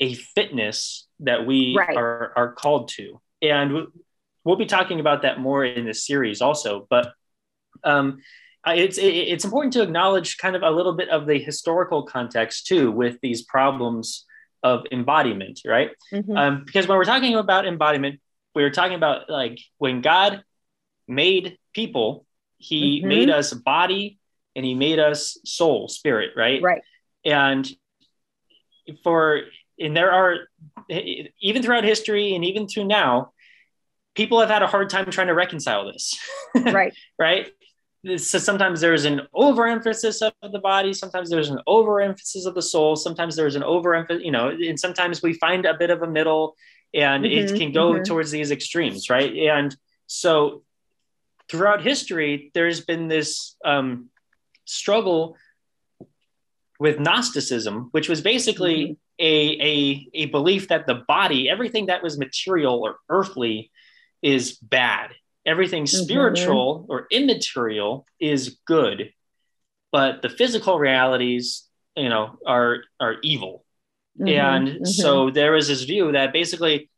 a 0.00 0.14
fitness 0.14 1.06
that 1.20 1.46
we 1.46 1.76
right. 1.76 1.96
are 1.96 2.32
are 2.34 2.52
called 2.54 2.88
to 2.88 3.20
and 3.42 3.86
we'll 4.44 4.56
be 4.56 4.66
talking 4.66 4.98
about 4.98 5.22
that 5.22 5.38
more 5.38 5.64
in 5.64 5.84
this 5.84 6.06
series 6.06 6.40
also 6.40 6.86
but 6.88 7.12
um 7.84 8.18
it's 8.66 8.98
it's 8.98 9.44
important 9.44 9.72
to 9.72 9.82
acknowledge 9.82 10.36
kind 10.36 10.54
of 10.54 10.62
a 10.62 10.70
little 10.70 10.94
bit 10.94 11.08
of 11.08 11.26
the 11.26 11.38
historical 11.38 12.02
context 12.04 12.66
too 12.66 12.90
with 12.90 13.18
these 13.22 13.42
problems 13.42 14.26
of 14.62 14.84
embodiment, 14.92 15.60
right? 15.64 15.90
Mm-hmm. 16.12 16.36
Um, 16.36 16.62
because 16.64 16.86
when 16.86 16.98
we're 16.98 17.04
talking 17.04 17.34
about 17.34 17.66
embodiment, 17.66 18.20
we 18.54 18.62
are 18.64 18.70
talking 18.70 18.94
about 18.94 19.30
like 19.30 19.58
when 19.78 20.00
God 20.00 20.42
made 21.08 21.58
people, 21.72 22.26
He 22.58 23.00
mm-hmm. 23.00 23.08
made 23.08 23.30
us 23.30 23.52
body 23.52 24.18
and 24.54 24.64
He 24.64 24.74
made 24.74 24.98
us 24.98 25.38
soul, 25.44 25.88
spirit, 25.88 26.32
right? 26.36 26.62
Right. 26.62 26.82
And 27.24 27.68
for 29.02 29.42
and 29.78 29.96
there 29.96 30.12
are 30.12 30.38
even 31.40 31.62
throughout 31.62 31.84
history 31.84 32.34
and 32.34 32.44
even 32.44 32.68
through 32.68 32.84
now, 32.84 33.32
people 34.14 34.40
have 34.40 34.50
had 34.50 34.62
a 34.62 34.66
hard 34.66 34.90
time 34.90 35.10
trying 35.10 35.28
to 35.28 35.34
reconcile 35.34 35.90
this. 35.90 36.18
Right. 36.52 36.92
right 37.16 37.46
so 38.16 38.38
sometimes 38.38 38.80
there's 38.80 39.04
an 39.04 39.20
overemphasis 39.34 40.22
of 40.22 40.52
the 40.52 40.58
body 40.58 40.92
sometimes 40.92 41.28
there's 41.28 41.50
an 41.50 41.60
overemphasis 41.66 42.46
of 42.46 42.54
the 42.54 42.62
soul 42.62 42.96
sometimes 42.96 43.36
there's 43.36 43.56
an 43.56 43.62
overemphasis 43.62 44.24
you 44.24 44.30
know 44.30 44.48
and 44.48 44.80
sometimes 44.80 45.22
we 45.22 45.34
find 45.34 45.66
a 45.66 45.74
bit 45.74 45.90
of 45.90 46.02
a 46.02 46.06
middle 46.06 46.56
and 46.94 47.24
mm-hmm, 47.24 47.54
it 47.54 47.58
can 47.58 47.72
go 47.72 47.92
mm-hmm. 47.92 48.02
towards 48.02 48.30
these 48.30 48.50
extremes 48.50 49.10
right 49.10 49.34
and 49.36 49.76
so 50.06 50.62
throughout 51.50 51.82
history 51.82 52.50
there's 52.54 52.80
been 52.80 53.08
this 53.08 53.56
um, 53.64 54.08
struggle 54.64 55.36
with 56.78 56.98
gnosticism 56.98 57.88
which 57.90 58.08
was 58.08 58.22
basically 58.22 58.84
mm-hmm. 58.84 58.94
a, 59.18 59.58
a, 59.60 60.08
a 60.14 60.26
belief 60.26 60.68
that 60.68 60.86
the 60.86 61.02
body 61.06 61.50
everything 61.50 61.86
that 61.86 62.02
was 62.02 62.18
material 62.18 62.80
or 62.82 62.96
earthly 63.10 63.70
is 64.22 64.52
bad 64.52 65.10
everything 65.46 65.84
mm-hmm. 65.84 66.04
spiritual 66.04 66.86
or 66.88 67.06
immaterial 67.10 68.06
is 68.20 68.58
good 68.66 69.12
but 69.92 70.22
the 70.22 70.28
physical 70.28 70.78
realities 70.78 71.66
you 71.96 72.08
know 72.08 72.38
are 72.46 72.82
are 73.00 73.16
evil 73.22 73.64
mm-hmm. 74.18 74.28
and 74.28 74.68
mm-hmm. 74.68 74.84
so 74.84 75.30
there 75.30 75.56
is 75.56 75.68
this 75.68 75.82
view 75.82 76.12
that 76.12 76.32
basically 76.32 76.90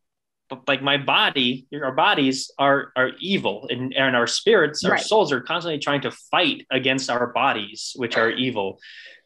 like 0.69 0.83
my 0.83 0.99
body 0.99 1.67
our 1.73 1.93
bodies 1.93 2.51
are 2.59 2.93
are 2.97 3.13
evil 3.21 3.67
and, 3.71 3.95
and 3.95 4.15
our 4.15 4.27
spirits 4.27 4.85
our 4.85 4.93
right. 4.93 5.01
souls 5.01 5.33
are 5.33 5.41
constantly 5.41 5.79
trying 5.79 6.01
to 6.03 6.11
fight 6.31 6.67
against 6.71 7.09
our 7.09 7.33
bodies 7.33 7.93
which 7.97 8.17
are 8.17 8.31
evil 8.31 8.79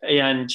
and 0.08 0.50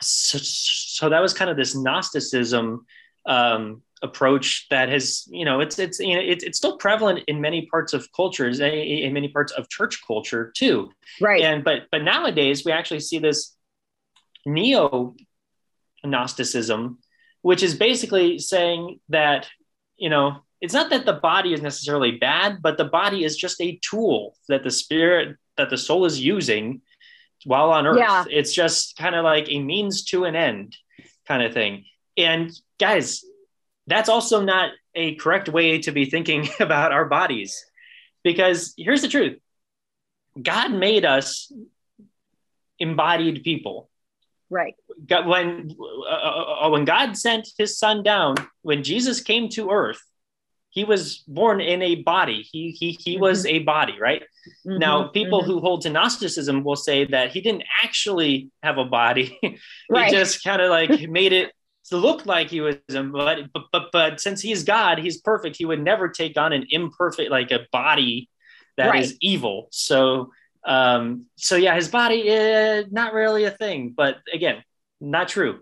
so, 0.00 0.38
so 0.40 1.08
that 1.08 1.20
was 1.20 1.34
kind 1.34 1.50
of 1.50 1.56
this 1.56 1.74
gnosticism 1.74 2.86
um, 3.26 3.82
approach 4.04 4.66
that 4.70 4.88
has 4.90 5.26
you 5.28 5.44
know 5.44 5.60
it's 5.60 5.78
it's 5.78 5.98
you 5.98 6.14
know 6.14 6.20
it's, 6.22 6.44
it's 6.44 6.58
still 6.58 6.76
prevalent 6.76 7.24
in 7.26 7.40
many 7.40 7.66
parts 7.66 7.92
of 7.92 8.06
cultures 8.14 8.60
eh, 8.60 8.68
in 8.68 9.12
many 9.12 9.28
parts 9.28 9.50
of 9.52 9.68
church 9.68 10.00
culture 10.06 10.52
too. 10.54 10.90
Right. 11.20 11.42
And 11.42 11.64
but 11.64 11.84
but 11.90 12.02
nowadays 12.02 12.64
we 12.64 12.70
actually 12.70 13.00
see 13.00 13.18
this 13.18 13.56
neo 14.46 15.14
gnosticism 16.04 16.98
which 17.40 17.62
is 17.62 17.74
basically 17.74 18.38
saying 18.38 19.00
that 19.08 19.48
you 19.96 20.10
know 20.10 20.44
it's 20.60 20.74
not 20.74 20.90
that 20.90 21.06
the 21.06 21.14
body 21.14 21.54
is 21.54 21.62
necessarily 21.62 22.12
bad 22.12 22.60
but 22.60 22.76
the 22.76 22.84
body 22.84 23.24
is 23.24 23.36
just 23.36 23.58
a 23.62 23.80
tool 23.82 24.36
that 24.48 24.62
the 24.62 24.70
spirit 24.70 25.38
that 25.56 25.70
the 25.70 25.78
soul 25.78 26.04
is 26.04 26.20
using 26.20 26.82
while 27.44 27.70
on 27.70 27.86
earth. 27.86 27.98
Yeah. 27.98 28.24
it's 28.30 28.52
just 28.52 28.96
kind 28.96 29.14
of 29.14 29.24
like 29.24 29.46
a 29.48 29.60
means 29.60 30.04
to 30.04 30.24
an 30.24 30.34
end 30.36 30.76
kind 31.26 31.42
of 31.42 31.52
thing. 31.52 31.84
And 32.16 32.50
guys 32.78 33.24
that's 33.86 34.08
also 34.08 34.42
not 34.42 34.70
a 34.94 35.14
correct 35.16 35.48
way 35.48 35.78
to 35.80 35.92
be 35.92 36.04
thinking 36.06 36.48
about 36.60 36.92
our 36.92 37.04
bodies 37.04 37.64
because 38.22 38.74
here's 38.76 39.02
the 39.02 39.08
truth 39.08 39.38
God 40.40 40.72
made 40.72 41.04
us 41.04 41.52
embodied 42.78 43.44
people. 43.44 43.88
Right. 44.50 44.74
God, 45.06 45.26
when 45.26 45.76
uh, 45.78 46.66
uh, 46.66 46.68
when 46.70 46.84
God 46.84 47.16
sent 47.16 47.48
His 47.56 47.78
Son 47.78 48.02
down, 48.02 48.36
when 48.62 48.82
Jesus 48.82 49.20
came 49.20 49.48
to 49.50 49.70
Earth, 49.70 50.00
He 50.70 50.84
was 50.84 51.18
born 51.26 51.60
in 51.60 51.82
a 51.82 51.96
body. 51.96 52.46
He 52.50 52.70
he 52.70 52.92
he 52.92 53.14
mm-hmm. 53.14 53.22
was 53.22 53.46
a 53.46 53.60
body, 53.60 53.94
right? 54.00 54.22
Mm-hmm. 54.66 54.78
Now, 54.78 55.08
people 55.08 55.42
mm-hmm. 55.42 55.50
who 55.50 55.60
hold 55.60 55.82
to 55.82 55.90
Gnosticism 55.90 56.62
will 56.62 56.76
say 56.76 57.06
that 57.06 57.30
He 57.30 57.40
didn't 57.40 57.64
actually 57.82 58.50
have 58.62 58.78
a 58.78 58.84
body. 58.84 59.38
he 59.42 59.58
right. 59.88 60.10
just 60.10 60.44
kind 60.44 60.60
of 60.60 60.70
like 60.70 61.08
made 61.08 61.32
it 61.32 61.52
to 61.88 61.96
look 61.96 62.26
like 62.26 62.48
he 62.48 62.60
was 62.60 62.76
but, 62.88 63.52
but 63.52 63.64
but 63.72 63.92
but 63.92 64.20
since 64.20 64.40
he's 64.40 64.64
God, 64.64 64.98
he's 64.98 65.20
perfect. 65.20 65.56
He 65.56 65.64
would 65.64 65.82
never 65.82 66.08
take 66.08 66.36
on 66.38 66.52
an 66.52 66.66
imperfect 66.70 67.30
like 67.30 67.50
a 67.50 67.66
body 67.72 68.28
that 68.76 68.90
right. 68.90 69.02
is 69.02 69.16
evil. 69.20 69.68
So 69.70 70.30
um, 70.64 71.26
so 71.36 71.56
yeah, 71.56 71.74
his 71.74 71.88
body 71.88 72.28
is 72.28 72.90
not 72.90 73.12
really 73.12 73.44
a 73.44 73.50
thing, 73.50 73.92
but 73.96 74.16
again, 74.32 74.62
not 75.00 75.28
true. 75.28 75.60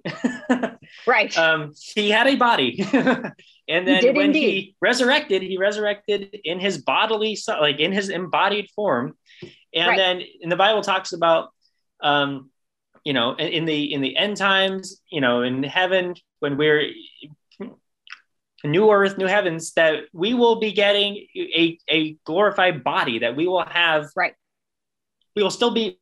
right. 1.06 1.36
Um, 1.36 1.72
he 1.94 2.10
had 2.10 2.28
a 2.28 2.36
body. 2.36 2.86
and 3.68 3.86
then 3.86 4.04
when 4.14 4.26
indeed. 4.26 4.50
he 4.50 4.76
resurrected, 4.80 5.42
he 5.42 5.58
resurrected 5.58 6.38
in 6.44 6.60
his 6.60 6.78
bodily, 6.78 7.36
like 7.48 7.80
in 7.80 7.92
his 7.92 8.08
embodied 8.08 8.70
form. 8.76 9.16
And 9.74 9.88
right. 9.88 9.96
then 9.96 10.22
in 10.40 10.48
the 10.48 10.56
Bible 10.56 10.82
talks 10.82 11.12
about, 11.12 11.48
um, 12.00 12.50
you 13.04 13.12
know, 13.12 13.34
in, 13.34 13.64
the 13.64 13.92
in 13.92 14.00
the 14.00 14.16
end 14.16 14.36
times, 14.36 15.00
you 15.10 15.20
know, 15.20 15.42
in 15.42 15.62
heaven 15.62 16.14
when 16.40 16.56
we're 16.56 16.90
new 18.64 18.90
earth, 18.90 19.18
new 19.18 19.26
heavens, 19.26 19.72
that 19.72 20.04
we 20.12 20.34
will 20.34 20.60
be 20.60 20.72
getting 20.72 21.26
a, 21.36 21.78
a 21.88 22.12
glorified 22.24 22.84
body, 22.84 23.20
that 23.20 23.34
we 23.36 23.48
will 23.48 23.64
have 23.64 24.06
right 24.14 24.34
we 25.34 25.42
will 25.42 25.50
still 25.50 25.72
be 25.72 25.98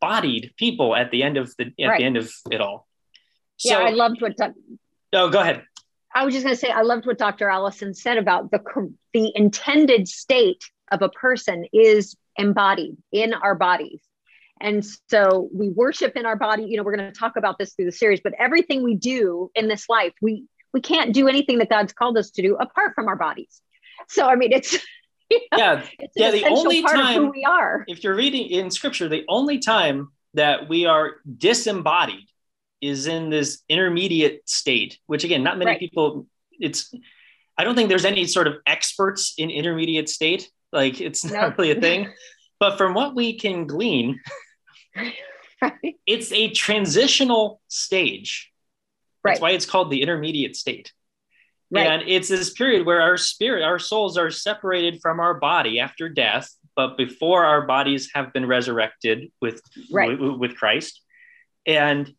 bodied 0.00 0.52
people 0.56 0.94
at 0.94 1.10
the 1.10 1.22
end 1.22 1.36
of 1.36 1.54
the 1.56 1.72
at 1.80 1.88
right. 1.88 1.98
the 1.98 2.04
end 2.04 2.16
of 2.16 2.30
it 2.50 2.60
all. 2.60 2.86
So, 3.56 3.78
yeah, 3.78 3.86
I 3.86 3.90
loved 3.90 4.20
what. 4.20 4.36
Do- 4.36 4.54
oh, 5.12 5.30
go 5.30 5.40
ahead. 5.40 5.62
I 6.14 6.24
was 6.24 6.34
just 6.34 6.44
going 6.44 6.54
to 6.54 6.60
say 6.60 6.70
I 6.70 6.82
loved 6.82 7.06
what 7.06 7.18
Dr. 7.18 7.48
Allison 7.48 7.94
said 7.94 8.18
about 8.18 8.50
the 8.50 8.60
the 9.12 9.32
intended 9.34 10.08
state 10.08 10.62
of 10.90 11.02
a 11.02 11.08
person 11.08 11.66
is 11.72 12.16
embodied 12.36 12.96
in 13.12 13.34
our 13.34 13.54
bodies. 13.54 14.00
And 14.60 14.84
so 15.10 15.48
we 15.52 15.68
worship 15.68 16.16
in 16.16 16.26
our 16.26 16.36
body. 16.36 16.64
You 16.64 16.76
know, 16.76 16.82
we're 16.82 16.96
going 16.96 17.12
to 17.12 17.18
talk 17.18 17.36
about 17.36 17.58
this 17.58 17.74
through 17.74 17.86
the 17.86 17.92
series, 17.92 18.20
but 18.22 18.32
everything 18.38 18.82
we 18.82 18.94
do 18.94 19.50
in 19.54 19.68
this 19.68 19.88
life, 19.88 20.12
we 20.22 20.44
we 20.72 20.80
can't 20.80 21.12
do 21.12 21.28
anything 21.28 21.58
that 21.58 21.70
God's 21.70 21.92
called 21.92 22.18
us 22.18 22.30
to 22.32 22.42
do 22.42 22.56
apart 22.56 22.94
from 22.94 23.08
our 23.08 23.16
bodies. 23.16 23.60
So 24.08 24.26
I 24.26 24.36
mean, 24.36 24.52
it's 24.52 24.74
yeah, 25.30 25.84
yeah. 26.16 26.30
The 26.30 26.46
only 26.46 26.82
time 26.82 27.30
we 27.30 27.44
are, 27.44 27.84
if 27.88 28.04
you're 28.04 28.14
reading 28.14 28.46
in 28.46 28.70
Scripture, 28.70 29.08
the 29.08 29.24
only 29.28 29.58
time 29.58 30.08
that 30.34 30.68
we 30.68 30.86
are 30.86 31.16
disembodied 31.38 32.28
is 32.80 33.06
in 33.06 33.30
this 33.30 33.62
intermediate 33.68 34.48
state. 34.48 34.98
Which 35.06 35.24
again, 35.24 35.42
not 35.42 35.58
many 35.58 35.72
right. 35.72 35.80
people. 35.80 36.26
It's. 36.52 36.92
I 37.56 37.62
don't 37.62 37.76
think 37.76 37.88
there's 37.88 38.04
any 38.04 38.26
sort 38.26 38.48
of 38.48 38.54
experts 38.66 39.34
in 39.38 39.48
intermediate 39.50 40.08
state. 40.08 40.50
Like 40.72 41.00
it's 41.00 41.24
not 41.24 41.56
really 41.56 41.70
a 41.70 41.80
thing. 41.80 42.12
but 42.58 42.76
from 42.76 42.94
what 42.94 43.14
we 43.14 43.38
can 43.38 43.66
glean, 43.66 44.20
right. 45.62 45.96
it's 46.06 46.32
a 46.32 46.50
transitional 46.50 47.60
stage. 47.68 48.52
That's 49.22 49.40
right. 49.40 49.42
why 49.42 49.50
it's 49.52 49.66
called 49.66 49.90
the 49.90 50.02
intermediate 50.02 50.56
state. 50.56 50.92
Right. 51.70 51.86
And 51.86 52.08
it's 52.08 52.28
this 52.28 52.52
period 52.52 52.86
where 52.86 53.00
our 53.00 53.16
spirit, 53.16 53.62
our 53.62 53.78
souls 53.78 54.16
are 54.16 54.30
separated 54.30 55.00
from 55.00 55.18
our 55.18 55.34
body 55.34 55.80
after 55.80 56.08
death, 56.08 56.50
but 56.76 56.96
before 56.96 57.44
our 57.44 57.66
bodies 57.66 58.10
have 58.14 58.32
been 58.32 58.46
resurrected 58.46 59.32
with, 59.40 59.60
right. 59.90 60.18
with, 60.18 60.38
with 60.38 60.56
Christ. 60.56 61.00
And 61.66 62.14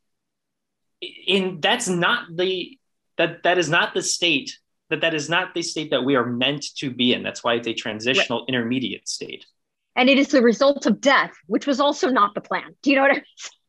in 1.01 1.59
that's 1.61 1.87
not 1.87 2.25
the 2.35 2.77
that 3.17 3.43
that 3.43 3.57
is 3.57 3.69
not 3.69 3.93
the 3.93 4.01
state 4.01 4.57
that 4.89 5.01
that 5.01 5.13
is 5.13 5.29
not 5.29 5.53
the 5.53 5.61
state 5.61 5.91
that 5.91 6.03
we 6.03 6.15
are 6.15 6.25
meant 6.25 6.65
to 6.77 6.91
be 6.91 7.13
in. 7.13 7.23
That's 7.23 7.43
why 7.43 7.55
it's 7.55 7.67
a 7.67 7.73
transitional 7.73 8.39
right. 8.39 8.49
intermediate 8.49 9.07
state. 9.07 9.45
And 9.95 10.09
it 10.09 10.17
is 10.17 10.27
the 10.27 10.41
result 10.41 10.85
of 10.85 10.99
death, 10.99 11.31
which 11.47 11.65
was 11.65 11.79
also 11.79 12.09
not 12.09 12.35
the 12.35 12.41
plan. 12.41 12.75
Do 12.81 12.89
you 12.89 12.97
know 12.97 13.03
what 13.03 13.11
I 13.11 13.15
mean? 13.15 13.23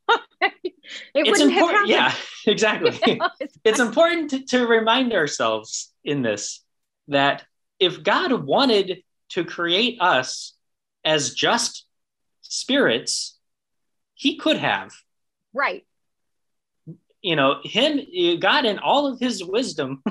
it 1.15 1.27
it's 1.27 1.41
important. 1.41 1.89
Yeah, 1.89 2.13
exactly. 2.47 2.99
You 3.07 3.17
know, 3.17 3.31
it's, 3.41 3.59
it's 3.65 3.81
important 3.81 4.31
to, 4.31 4.45
to 4.47 4.67
remind 4.67 5.13
ourselves 5.13 5.93
in 6.05 6.23
this 6.23 6.63
that 7.09 7.45
if 7.79 8.03
God 8.03 8.33
wanted 8.33 9.03
to 9.31 9.45
create 9.45 9.99
us 10.01 10.55
as 11.05 11.35
just 11.35 11.87
spirits, 12.43 13.39
he 14.15 14.37
could 14.37 14.57
have. 14.57 14.93
Right. 15.53 15.87
You 17.23 17.37
know, 17.37 17.61
him, 17.63 18.01
eh, 18.15 18.37
God, 18.37 18.65
in 18.65 18.79
all 18.79 19.07
of 19.07 19.21
his 19.21 19.45
wisdom, 19.45 20.03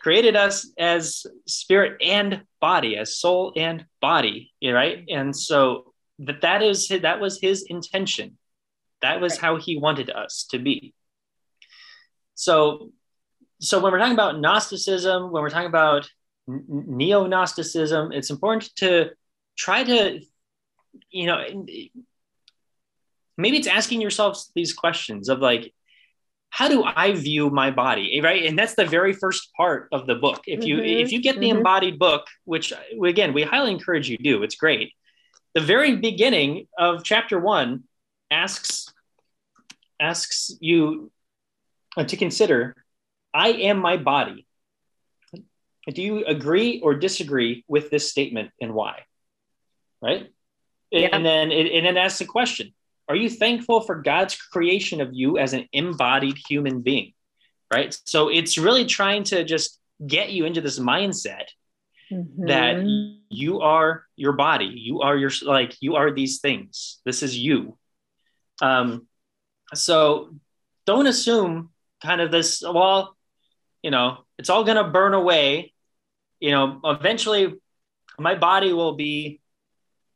created 0.00 0.36
us 0.36 0.70
as 0.78 1.26
spirit 1.46 2.00
and 2.02 2.42
body, 2.60 2.96
as 2.96 3.16
soul 3.16 3.52
and 3.56 3.84
body, 4.00 4.52
right? 4.62 5.04
And 5.08 5.34
so 5.34 5.92
that 6.20 6.40
that 6.42 6.62
is 6.62 6.88
that 6.88 7.20
was 7.20 7.40
his 7.40 7.64
intention 7.64 8.38
that 9.02 9.20
was 9.20 9.36
how 9.36 9.56
he 9.56 9.78
wanted 9.78 10.10
us 10.10 10.46
to 10.50 10.58
be. 10.58 10.94
So, 12.34 12.90
so 13.60 13.80
when 13.80 13.92
we're 13.92 13.98
talking 13.98 14.14
about 14.14 14.40
Gnosticism, 14.40 15.30
when 15.30 15.42
we're 15.42 15.50
talking 15.50 15.68
about 15.68 16.08
neo 16.46 17.26
Gnosticism, 17.26 18.12
it's 18.12 18.30
important 18.30 18.74
to 18.76 19.10
try 19.56 19.84
to, 19.84 20.20
you 21.10 21.26
know, 21.26 21.64
maybe 23.38 23.58
it's 23.58 23.68
asking 23.68 24.00
yourselves 24.00 24.50
these 24.54 24.72
questions 24.72 25.28
of 25.28 25.40
like, 25.40 25.72
how 26.56 26.68
do 26.68 26.82
I 26.84 27.12
view 27.12 27.50
my 27.50 27.70
body? 27.70 28.18
Right. 28.22 28.46
And 28.46 28.58
that's 28.58 28.74
the 28.74 28.86
very 28.86 29.12
first 29.12 29.52
part 29.52 29.88
of 29.92 30.06
the 30.06 30.14
book. 30.14 30.44
If 30.46 30.64
you 30.64 30.76
mm-hmm. 30.78 31.04
if 31.04 31.12
you 31.12 31.20
get 31.20 31.38
the 31.38 31.48
mm-hmm. 31.48 31.58
embodied 31.58 31.98
book, 31.98 32.24
which 32.46 32.72
again 33.04 33.34
we 33.34 33.42
highly 33.42 33.72
encourage 33.72 34.08
you 34.08 34.16
do, 34.16 34.42
it's 34.42 34.56
great. 34.56 34.94
The 35.52 35.60
very 35.60 35.96
beginning 35.96 36.66
of 36.78 37.04
chapter 37.04 37.38
one 37.38 37.84
asks 38.30 38.90
asks 40.00 40.50
you 40.60 41.12
uh, 41.94 42.04
to 42.04 42.16
consider 42.16 42.74
I 43.34 43.48
am 43.68 43.78
my 43.78 43.98
body. 43.98 44.46
Do 45.86 46.00
you 46.00 46.24
agree 46.24 46.80
or 46.80 46.94
disagree 46.94 47.66
with 47.68 47.90
this 47.90 48.10
statement 48.10 48.50
and 48.62 48.72
why? 48.72 49.04
Right? 50.00 50.32
Yeah. 50.90 51.10
And 51.12 51.22
then 51.22 51.52
it, 51.52 51.66
and 51.70 51.84
then 51.84 51.98
asks 51.98 52.20
the 52.20 52.24
question 52.24 52.72
Are 53.08 53.16
you 53.16 53.30
thankful 53.30 53.80
for 53.80 54.02
God's 54.02 54.36
creation 54.36 55.00
of 55.00 55.10
you 55.12 55.38
as 55.38 55.52
an 55.52 55.66
embodied 55.72 56.38
human 56.48 56.82
being? 56.82 57.12
Right? 57.72 57.96
So 58.04 58.28
it's 58.28 58.58
really 58.58 58.84
trying 58.84 59.24
to 59.24 59.44
just 59.44 59.80
get 60.04 60.30
you 60.30 60.44
into 60.44 60.60
this 60.60 60.78
mindset 60.78 61.46
mm-hmm. 62.12 62.46
that 62.46 62.84
you 63.28 63.60
are 63.60 64.04
your 64.16 64.32
body, 64.32 64.66
you 64.66 65.00
are 65.00 65.16
your 65.16 65.30
like 65.42 65.76
you 65.80 65.96
are 65.96 66.12
these 66.12 66.40
things. 66.40 67.00
This 67.04 67.22
is 67.22 67.36
you. 67.36 67.76
Um, 68.62 69.06
so 69.74 70.34
don't 70.86 71.06
assume 71.06 71.70
kind 72.02 72.20
of 72.20 72.30
this, 72.30 72.62
well, 72.62 73.16
you 73.82 73.90
know, 73.90 74.18
it's 74.38 74.50
all 74.50 74.64
going 74.64 74.76
to 74.76 74.90
burn 74.90 75.14
away. 75.14 75.72
You 76.40 76.50
know, 76.50 76.80
eventually 76.84 77.54
my 78.18 78.34
body 78.34 78.72
will 78.72 78.94
be 78.94 79.40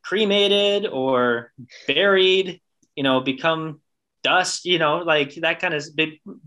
cremated 0.02 0.86
or 0.86 1.52
buried, 1.86 2.59
you 2.96 3.02
know, 3.02 3.20
become 3.20 3.80
dust, 4.22 4.64
you 4.64 4.78
know, 4.78 4.98
like 4.98 5.34
that 5.36 5.60
kind 5.60 5.74
of 5.74 5.84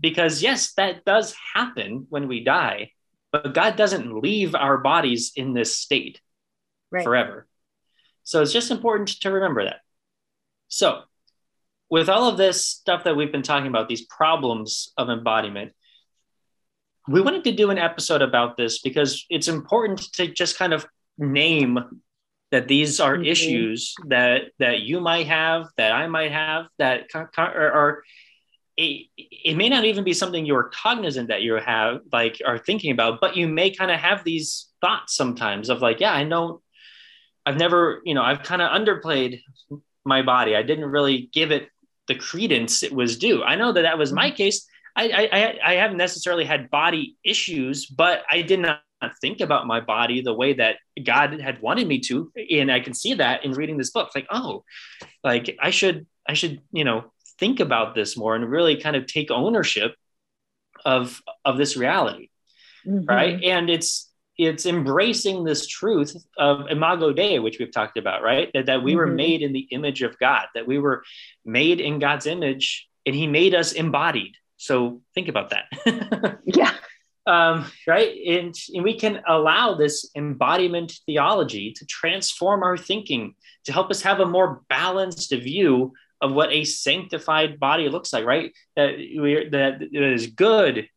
because 0.00 0.42
yes, 0.42 0.72
that 0.74 1.04
does 1.04 1.34
happen 1.54 2.06
when 2.08 2.28
we 2.28 2.44
die, 2.44 2.90
but 3.32 3.54
God 3.54 3.76
doesn't 3.76 4.20
leave 4.22 4.54
our 4.54 4.78
bodies 4.78 5.32
in 5.34 5.54
this 5.54 5.76
state 5.76 6.20
right. 6.90 7.04
forever. 7.04 7.46
So 8.22 8.42
it's 8.42 8.52
just 8.52 8.70
important 8.70 9.08
to 9.20 9.30
remember 9.30 9.64
that. 9.64 9.80
So 10.68 11.02
with 11.90 12.08
all 12.08 12.28
of 12.28 12.36
this 12.36 12.66
stuff 12.66 13.04
that 13.04 13.16
we've 13.16 13.32
been 13.32 13.42
talking 13.42 13.68
about, 13.68 13.88
these 13.88 14.06
problems 14.06 14.92
of 14.96 15.10
embodiment, 15.10 15.72
we 17.06 17.20
wanted 17.20 17.44
to 17.44 17.52
do 17.52 17.70
an 17.70 17.78
episode 17.78 18.22
about 18.22 18.56
this 18.56 18.80
because 18.80 19.26
it's 19.28 19.48
important 19.48 20.00
to 20.14 20.26
just 20.26 20.58
kind 20.58 20.72
of 20.72 20.86
name 21.18 21.78
that 22.54 22.68
these 22.68 23.00
are 23.00 23.16
mm-hmm. 23.16 23.24
issues 23.24 23.96
that 24.06 24.42
that 24.60 24.82
you 24.82 25.00
might 25.00 25.26
have, 25.26 25.66
that 25.76 25.90
I 25.90 26.06
might 26.06 26.30
have, 26.30 26.66
that 26.78 27.06
are, 27.36 27.72
are 27.72 28.02
it, 28.76 29.06
it, 29.16 29.56
may 29.56 29.68
not 29.68 29.84
even 29.84 30.04
be 30.04 30.12
something 30.12 30.46
you're 30.46 30.70
cognizant 30.72 31.30
that 31.30 31.42
you 31.42 31.54
have 31.54 32.02
like 32.12 32.40
are 32.46 32.58
thinking 32.58 32.92
about, 32.92 33.20
but 33.20 33.36
you 33.36 33.48
may 33.48 33.70
kind 33.70 33.90
of 33.90 33.98
have 33.98 34.22
these 34.22 34.68
thoughts 34.80 35.16
sometimes 35.16 35.68
of 35.68 35.82
like, 35.82 35.98
yeah, 35.98 36.12
I 36.12 36.22
know 36.22 36.62
I've 37.44 37.56
never, 37.56 38.00
you 38.04 38.14
know, 38.14 38.22
I've 38.22 38.44
kind 38.44 38.62
of 38.62 38.70
underplayed 38.70 39.40
my 40.04 40.22
body. 40.22 40.54
I 40.54 40.62
didn't 40.62 40.86
really 40.86 41.28
give 41.32 41.50
it 41.50 41.68
the 42.06 42.14
credence 42.14 42.84
it 42.84 42.92
was 42.92 43.18
due. 43.18 43.42
I 43.42 43.56
know 43.56 43.72
that 43.72 43.82
that 43.82 43.98
was 43.98 44.12
my 44.12 44.28
mm-hmm. 44.28 44.36
case. 44.36 44.68
I, 44.94 45.28
I, 45.32 45.72
I 45.72 45.74
haven't 45.74 45.96
necessarily 45.96 46.44
had 46.44 46.70
body 46.70 47.16
issues, 47.24 47.86
but 47.86 48.22
I 48.30 48.42
did 48.42 48.60
not 48.60 48.78
think 49.20 49.40
about 49.40 49.66
my 49.66 49.80
body 49.80 50.20
the 50.20 50.34
way 50.34 50.54
that 50.54 50.76
God 51.02 51.40
had 51.40 51.60
wanted 51.60 51.86
me 51.86 52.00
to. 52.00 52.32
And 52.50 52.70
I 52.70 52.80
can 52.80 52.94
see 52.94 53.14
that 53.14 53.44
in 53.44 53.52
reading 53.52 53.76
this 53.76 53.90
book. 53.90 54.10
Like, 54.14 54.26
oh, 54.30 54.64
like 55.22 55.56
I 55.60 55.70
should, 55.70 56.06
I 56.28 56.34
should, 56.34 56.60
you 56.72 56.84
know, 56.84 57.12
think 57.38 57.60
about 57.60 57.94
this 57.94 58.16
more 58.16 58.34
and 58.34 58.48
really 58.48 58.76
kind 58.80 58.96
of 58.96 59.06
take 59.06 59.30
ownership 59.30 59.94
of 60.84 61.20
of 61.44 61.56
this 61.56 61.76
reality 61.76 62.28
mm-hmm. 62.86 63.04
right 63.06 63.42
and 63.42 63.70
it's 63.70 64.10
it's 64.36 64.66
embracing 64.66 65.44
this 65.44 65.66
truth 65.66 66.14
of 66.36 66.66
imago 66.70 67.12
dei 67.12 67.38
which 67.38 67.58
we've 67.58 67.72
talked 67.72 67.96
about 67.96 68.22
right 68.22 68.50
that, 68.54 68.66
that 68.66 68.82
we 68.82 68.92
mm-hmm. 68.92 68.98
were 68.98 69.06
made 69.06 69.42
in 69.42 69.52
the 69.52 69.66
image 69.70 70.02
of 70.02 70.18
god 70.18 70.46
that 70.54 70.66
we 70.66 70.78
were 70.78 71.02
made 71.44 71.80
in 71.80 71.98
god's 71.98 72.26
image 72.26 72.88
and 73.06 73.14
he 73.14 73.26
made 73.26 73.54
us 73.54 73.72
embodied 73.72 74.34
so 74.56 75.00
think 75.14 75.28
about 75.28 75.50
that 75.50 76.38
yeah 76.44 76.72
um, 77.26 77.64
right 77.86 78.14
and, 78.26 78.54
and 78.74 78.84
we 78.84 78.98
can 78.98 79.22
allow 79.26 79.74
this 79.74 80.10
embodiment 80.14 80.92
theology 81.06 81.72
to 81.72 81.86
transform 81.86 82.62
our 82.62 82.76
thinking 82.76 83.34
to 83.64 83.72
help 83.72 83.90
us 83.90 84.02
have 84.02 84.20
a 84.20 84.26
more 84.26 84.62
balanced 84.68 85.30
view 85.30 85.92
of 86.20 86.32
what 86.32 86.52
a 86.52 86.64
sanctified 86.64 87.58
body 87.58 87.88
looks 87.88 88.12
like 88.12 88.24
right 88.24 88.52
that 88.76 88.96
we 88.96 89.48
that 89.50 89.82
is 89.92 90.28
good 90.28 90.88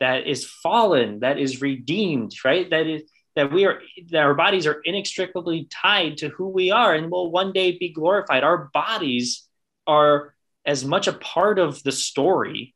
that 0.00 0.26
is 0.26 0.44
fallen, 0.44 1.20
that 1.20 1.38
is 1.38 1.62
redeemed, 1.62 2.32
right? 2.44 2.68
That 2.70 2.86
is 2.86 3.02
that 3.34 3.52
we 3.52 3.66
are 3.66 3.80
that 4.10 4.22
our 4.22 4.34
bodies 4.34 4.66
are 4.66 4.80
inextricably 4.84 5.68
tied 5.70 6.18
to 6.18 6.28
who 6.30 6.48
we 6.48 6.70
are 6.70 6.94
and 6.94 7.10
will 7.10 7.30
one 7.30 7.52
day 7.52 7.76
be 7.78 7.92
glorified. 7.92 8.44
Our 8.44 8.70
bodies 8.72 9.46
are 9.86 10.34
as 10.64 10.84
much 10.84 11.06
a 11.06 11.12
part 11.12 11.58
of 11.58 11.82
the 11.82 11.92
story 11.92 12.74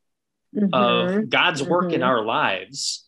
mm-hmm. 0.55 0.73
of 0.73 1.29
God's 1.29 1.63
work 1.63 1.85
mm-hmm. 1.85 1.95
in 1.95 2.03
our 2.03 2.23
lives, 2.23 3.07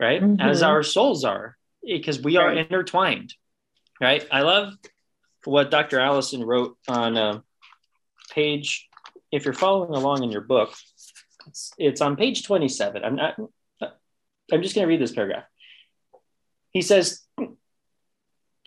right? 0.00 0.22
Mm-hmm. 0.22 0.40
As 0.40 0.62
our 0.62 0.82
souls 0.82 1.24
are, 1.24 1.56
because 1.82 2.20
we 2.20 2.36
are 2.36 2.48
right. 2.48 2.58
intertwined, 2.58 3.34
right? 4.00 4.26
I 4.30 4.42
love 4.42 4.74
what 5.44 5.70
Dr. 5.70 6.00
Allison 6.00 6.42
wrote 6.42 6.76
on 6.88 7.16
uh, 7.16 7.40
page, 8.30 8.88
if 9.30 9.44
you're 9.44 9.54
following 9.54 9.94
along 9.94 10.22
in 10.22 10.30
your 10.30 10.40
book, 10.40 10.74
it's, 11.46 11.72
it's 11.78 12.00
on 12.00 12.16
page 12.16 12.44
27. 12.44 13.04
I'm 13.04 13.16
not, 13.16 13.36
I'm 14.52 14.62
just 14.62 14.74
going 14.74 14.86
to 14.86 14.88
read 14.88 15.00
this 15.00 15.12
paragraph. 15.12 15.44
He 16.70 16.82
says, 16.82 17.20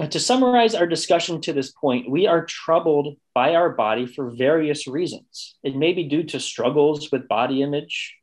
to 0.05 0.19
summarize 0.19 0.75
our 0.75 0.85
discussion 0.85 1.41
to 1.41 1.53
this 1.53 1.71
point, 1.71 2.09
we 2.09 2.27
are 2.27 2.45
troubled 2.45 3.17
by 3.33 3.55
our 3.55 3.69
body 3.69 4.05
for 4.05 4.29
various 4.29 4.87
reasons. 4.87 5.55
It 5.63 5.75
may 5.75 5.93
be 5.93 6.03
due 6.03 6.23
to 6.23 6.39
struggles 6.39 7.11
with 7.11 7.27
body 7.27 7.63
image. 7.63 8.15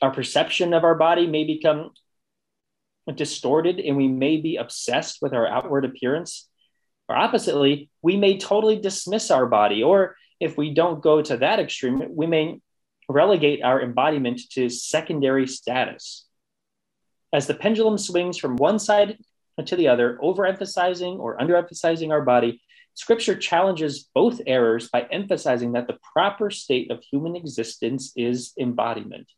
Our 0.00 0.12
perception 0.12 0.72
of 0.72 0.84
our 0.84 0.94
body 0.94 1.26
may 1.26 1.44
become 1.44 1.90
distorted 3.14 3.80
and 3.80 3.96
we 3.96 4.08
may 4.08 4.36
be 4.36 4.56
obsessed 4.56 5.18
with 5.20 5.32
our 5.32 5.46
outward 5.46 5.84
appearance. 5.84 6.48
Or 7.08 7.16
oppositely, 7.16 7.90
we 8.02 8.16
may 8.16 8.38
totally 8.38 8.76
dismiss 8.76 9.30
our 9.30 9.46
body. 9.46 9.82
Or 9.82 10.16
if 10.38 10.56
we 10.56 10.72
don't 10.72 11.02
go 11.02 11.20
to 11.20 11.36
that 11.38 11.58
extreme, 11.58 12.14
we 12.14 12.26
may 12.26 12.60
relegate 13.08 13.62
our 13.62 13.82
embodiment 13.82 14.40
to 14.52 14.68
secondary 14.68 15.46
status. 15.46 16.26
As 17.32 17.46
the 17.46 17.54
pendulum 17.54 17.98
swings 17.98 18.38
from 18.38 18.56
one 18.56 18.78
side 18.78 19.18
to 19.64 19.76
the 19.76 19.88
other, 19.88 20.18
overemphasizing 20.22 21.18
or 21.18 21.36
underemphasizing 21.38 22.10
our 22.10 22.22
body, 22.22 22.60
Scripture 22.94 23.36
challenges 23.36 24.08
both 24.14 24.40
errors 24.46 24.88
by 24.88 25.02
emphasizing 25.10 25.72
that 25.72 25.86
the 25.86 25.98
proper 26.14 26.50
state 26.50 26.90
of 26.90 27.02
human 27.02 27.36
existence 27.36 28.12
is 28.16 28.54
embodiment. 28.58 29.30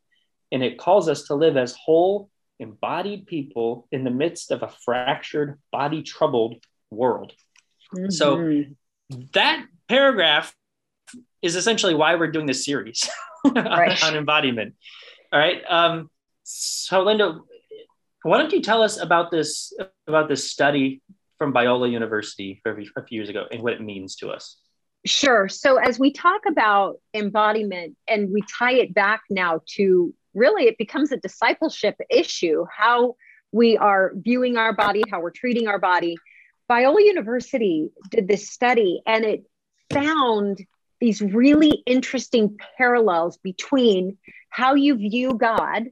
And 0.52 0.62
it 0.62 0.78
calls 0.78 1.08
us 1.08 1.24
to 1.24 1.34
live 1.34 1.56
as 1.56 1.74
whole, 1.74 2.30
embodied 2.60 3.26
people 3.26 3.88
in 3.90 4.04
the 4.04 4.10
midst 4.10 4.52
of 4.52 4.62
a 4.62 4.72
fractured, 4.84 5.58
body 5.72 6.02
troubled 6.02 6.62
world. 6.90 7.32
Mm-hmm. 7.94 8.10
So 8.10 8.64
that 9.32 9.66
paragraph 9.88 10.54
is 11.42 11.56
essentially 11.56 11.94
why 11.94 12.14
we're 12.14 12.30
doing 12.30 12.46
this 12.46 12.64
series. 12.64 13.08
right. 13.44 14.02
on, 14.04 14.16
embodiment. 14.16 14.74
All 15.32 15.38
right. 15.38 15.62
Um, 15.68 16.10
so, 16.44 17.02
Linda, 17.02 17.40
why 18.28 18.38
don't 18.38 18.52
you 18.52 18.60
tell 18.60 18.82
us 18.82 19.00
about 19.00 19.30
this 19.30 19.72
about 20.06 20.28
this 20.28 20.50
study 20.50 21.02
from 21.38 21.52
Biola 21.52 21.90
University 21.90 22.60
a 22.66 22.74
few 23.04 23.16
years 23.16 23.28
ago 23.28 23.44
and 23.50 23.62
what 23.62 23.72
it 23.72 23.80
means 23.80 24.16
to 24.16 24.30
us? 24.30 24.56
Sure. 25.06 25.48
So, 25.48 25.76
as 25.76 25.98
we 25.98 26.12
talk 26.12 26.42
about 26.46 26.96
embodiment 27.14 27.96
and 28.08 28.30
we 28.32 28.42
tie 28.42 28.74
it 28.74 28.92
back 28.92 29.22
now 29.30 29.60
to 29.76 30.14
really, 30.34 30.64
it 30.64 30.76
becomes 30.78 31.12
a 31.12 31.16
discipleship 31.16 31.96
issue 32.10 32.64
how 32.76 33.16
we 33.52 33.76
are 33.76 34.12
viewing 34.16 34.56
our 34.56 34.72
body, 34.72 35.02
how 35.10 35.20
we're 35.20 35.30
treating 35.30 35.68
our 35.68 35.78
body. 35.78 36.16
Biola 36.70 37.02
University 37.02 37.88
did 38.10 38.28
this 38.28 38.50
study 38.50 39.00
and 39.06 39.24
it 39.24 39.44
found 39.90 40.66
these 41.00 41.22
really 41.22 41.82
interesting 41.86 42.58
parallels 42.76 43.38
between 43.38 44.18
how 44.50 44.74
you 44.74 44.96
view 44.96 45.34
God, 45.34 45.84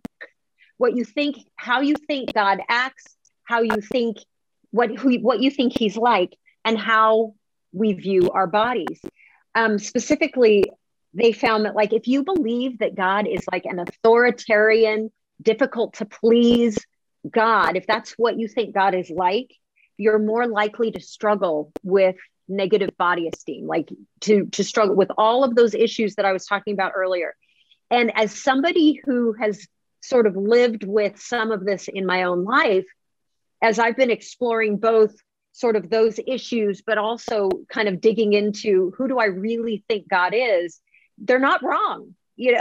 what 0.78 0.94
you 0.94 1.04
think, 1.04 1.36
how 1.56 1.80
you 1.80 1.94
think 1.94 2.32
God 2.34 2.60
acts, 2.68 3.04
how 3.44 3.62
you 3.62 3.80
think 3.80 4.18
what 4.70 4.90
who, 4.90 5.16
what 5.18 5.40
you 5.40 5.50
think 5.50 5.78
He's 5.78 5.96
like, 5.96 6.36
and 6.64 6.78
how 6.78 7.34
we 7.72 7.92
view 7.92 8.30
our 8.30 8.46
bodies. 8.46 9.00
Um, 9.54 9.78
specifically, 9.78 10.64
they 11.14 11.32
found 11.32 11.64
that 11.64 11.74
like 11.74 11.92
if 11.92 12.06
you 12.06 12.24
believe 12.24 12.78
that 12.78 12.94
God 12.94 13.26
is 13.26 13.44
like 13.50 13.64
an 13.64 13.78
authoritarian, 13.78 15.10
difficult 15.42 15.94
to 15.94 16.04
please 16.04 16.78
God, 17.30 17.76
if 17.76 17.86
that's 17.86 18.12
what 18.12 18.38
you 18.38 18.48
think 18.48 18.74
God 18.74 18.94
is 18.94 19.10
like, 19.10 19.50
you're 19.96 20.18
more 20.18 20.46
likely 20.46 20.90
to 20.92 21.00
struggle 21.00 21.72
with 21.82 22.16
negative 22.48 22.90
body 22.96 23.28
esteem 23.28 23.66
like 23.66 23.88
to 24.20 24.46
to 24.46 24.62
struggle 24.62 24.94
with 24.94 25.10
all 25.18 25.42
of 25.42 25.56
those 25.56 25.74
issues 25.74 26.14
that 26.14 26.24
i 26.24 26.32
was 26.32 26.46
talking 26.46 26.74
about 26.74 26.92
earlier 26.94 27.34
and 27.90 28.12
as 28.14 28.32
somebody 28.32 29.00
who 29.04 29.32
has 29.32 29.66
sort 30.02 30.26
of 30.26 30.36
lived 30.36 30.84
with 30.84 31.20
some 31.20 31.50
of 31.50 31.64
this 31.64 31.88
in 31.88 32.06
my 32.06 32.24
own 32.24 32.44
life 32.44 32.86
as 33.62 33.78
i've 33.78 33.96
been 33.96 34.10
exploring 34.10 34.76
both 34.78 35.14
sort 35.52 35.76
of 35.76 35.88
those 35.88 36.20
issues 36.26 36.82
but 36.86 36.98
also 36.98 37.48
kind 37.68 37.88
of 37.88 38.00
digging 38.00 38.32
into 38.32 38.92
who 38.96 39.08
do 39.08 39.18
i 39.18 39.26
really 39.26 39.84
think 39.88 40.08
god 40.08 40.32
is 40.34 40.80
they're 41.18 41.38
not 41.38 41.62
wrong 41.62 42.14
you 42.36 42.52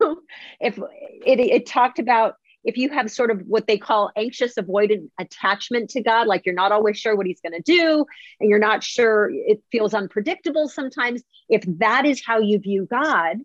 know 0.00 0.16
if 0.60 0.78
it, 0.78 1.40
it 1.40 1.66
talked 1.66 1.98
about 1.98 2.34
if 2.64 2.76
you 2.76 2.90
have 2.90 3.10
sort 3.10 3.30
of 3.30 3.42
what 3.46 3.66
they 3.66 3.78
call 3.78 4.10
anxious 4.16 4.54
avoidant 4.54 5.10
attachment 5.18 5.90
to 5.90 6.02
God, 6.02 6.26
like 6.26 6.46
you're 6.46 6.54
not 6.54 6.72
always 6.72 6.98
sure 6.98 7.16
what 7.16 7.26
he's 7.26 7.40
going 7.40 7.60
to 7.60 7.62
do, 7.62 8.06
and 8.40 8.48
you're 8.48 8.58
not 8.58 8.84
sure, 8.84 9.30
it 9.32 9.62
feels 9.72 9.94
unpredictable 9.94 10.68
sometimes. 10.68 11.22
If 11.48 11.64
that 11.78 12.06
is 12.06 12.22
how 12.24 12.38
you 12.38 12.58
view 12.58 12.86
God, 12.88 13.38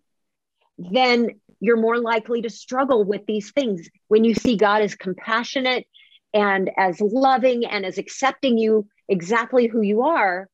then 0.78 1.40
you're 1.60 1.78
more 1.78 1.98
likely 1.98 2.42
to 2.42 2.50
struggle 2.50 3.04
with 3.04 3.26
these 3.26 3.52
things. 3.52 3.90
When 4.08 4.24
you 4.24 4.34
see 4.34 4.58
God 4.58 4.82
as 4.82 4.96
compassionate 4.96 5.88
and 6.34 6.70
as 6.78 7.02
loving 7.02 7.66
and 7.66 7.86
as 7.86 7.98
accepting 7.98 8.58
you 8.58 8.88
exactly 9.08 9.68
who 9.68 9.82
you 9.82 10.04
are, 10.04 10.50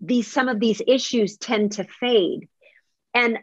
these 0.00 0.30
some 0.30 0.48
of 0.48 0.60
these 0.60 0.80
issues 0.86 1.36
tend 1.36 1.72
to 1.72 1.84
fade. 1.84 2.48
And 3.12 3.38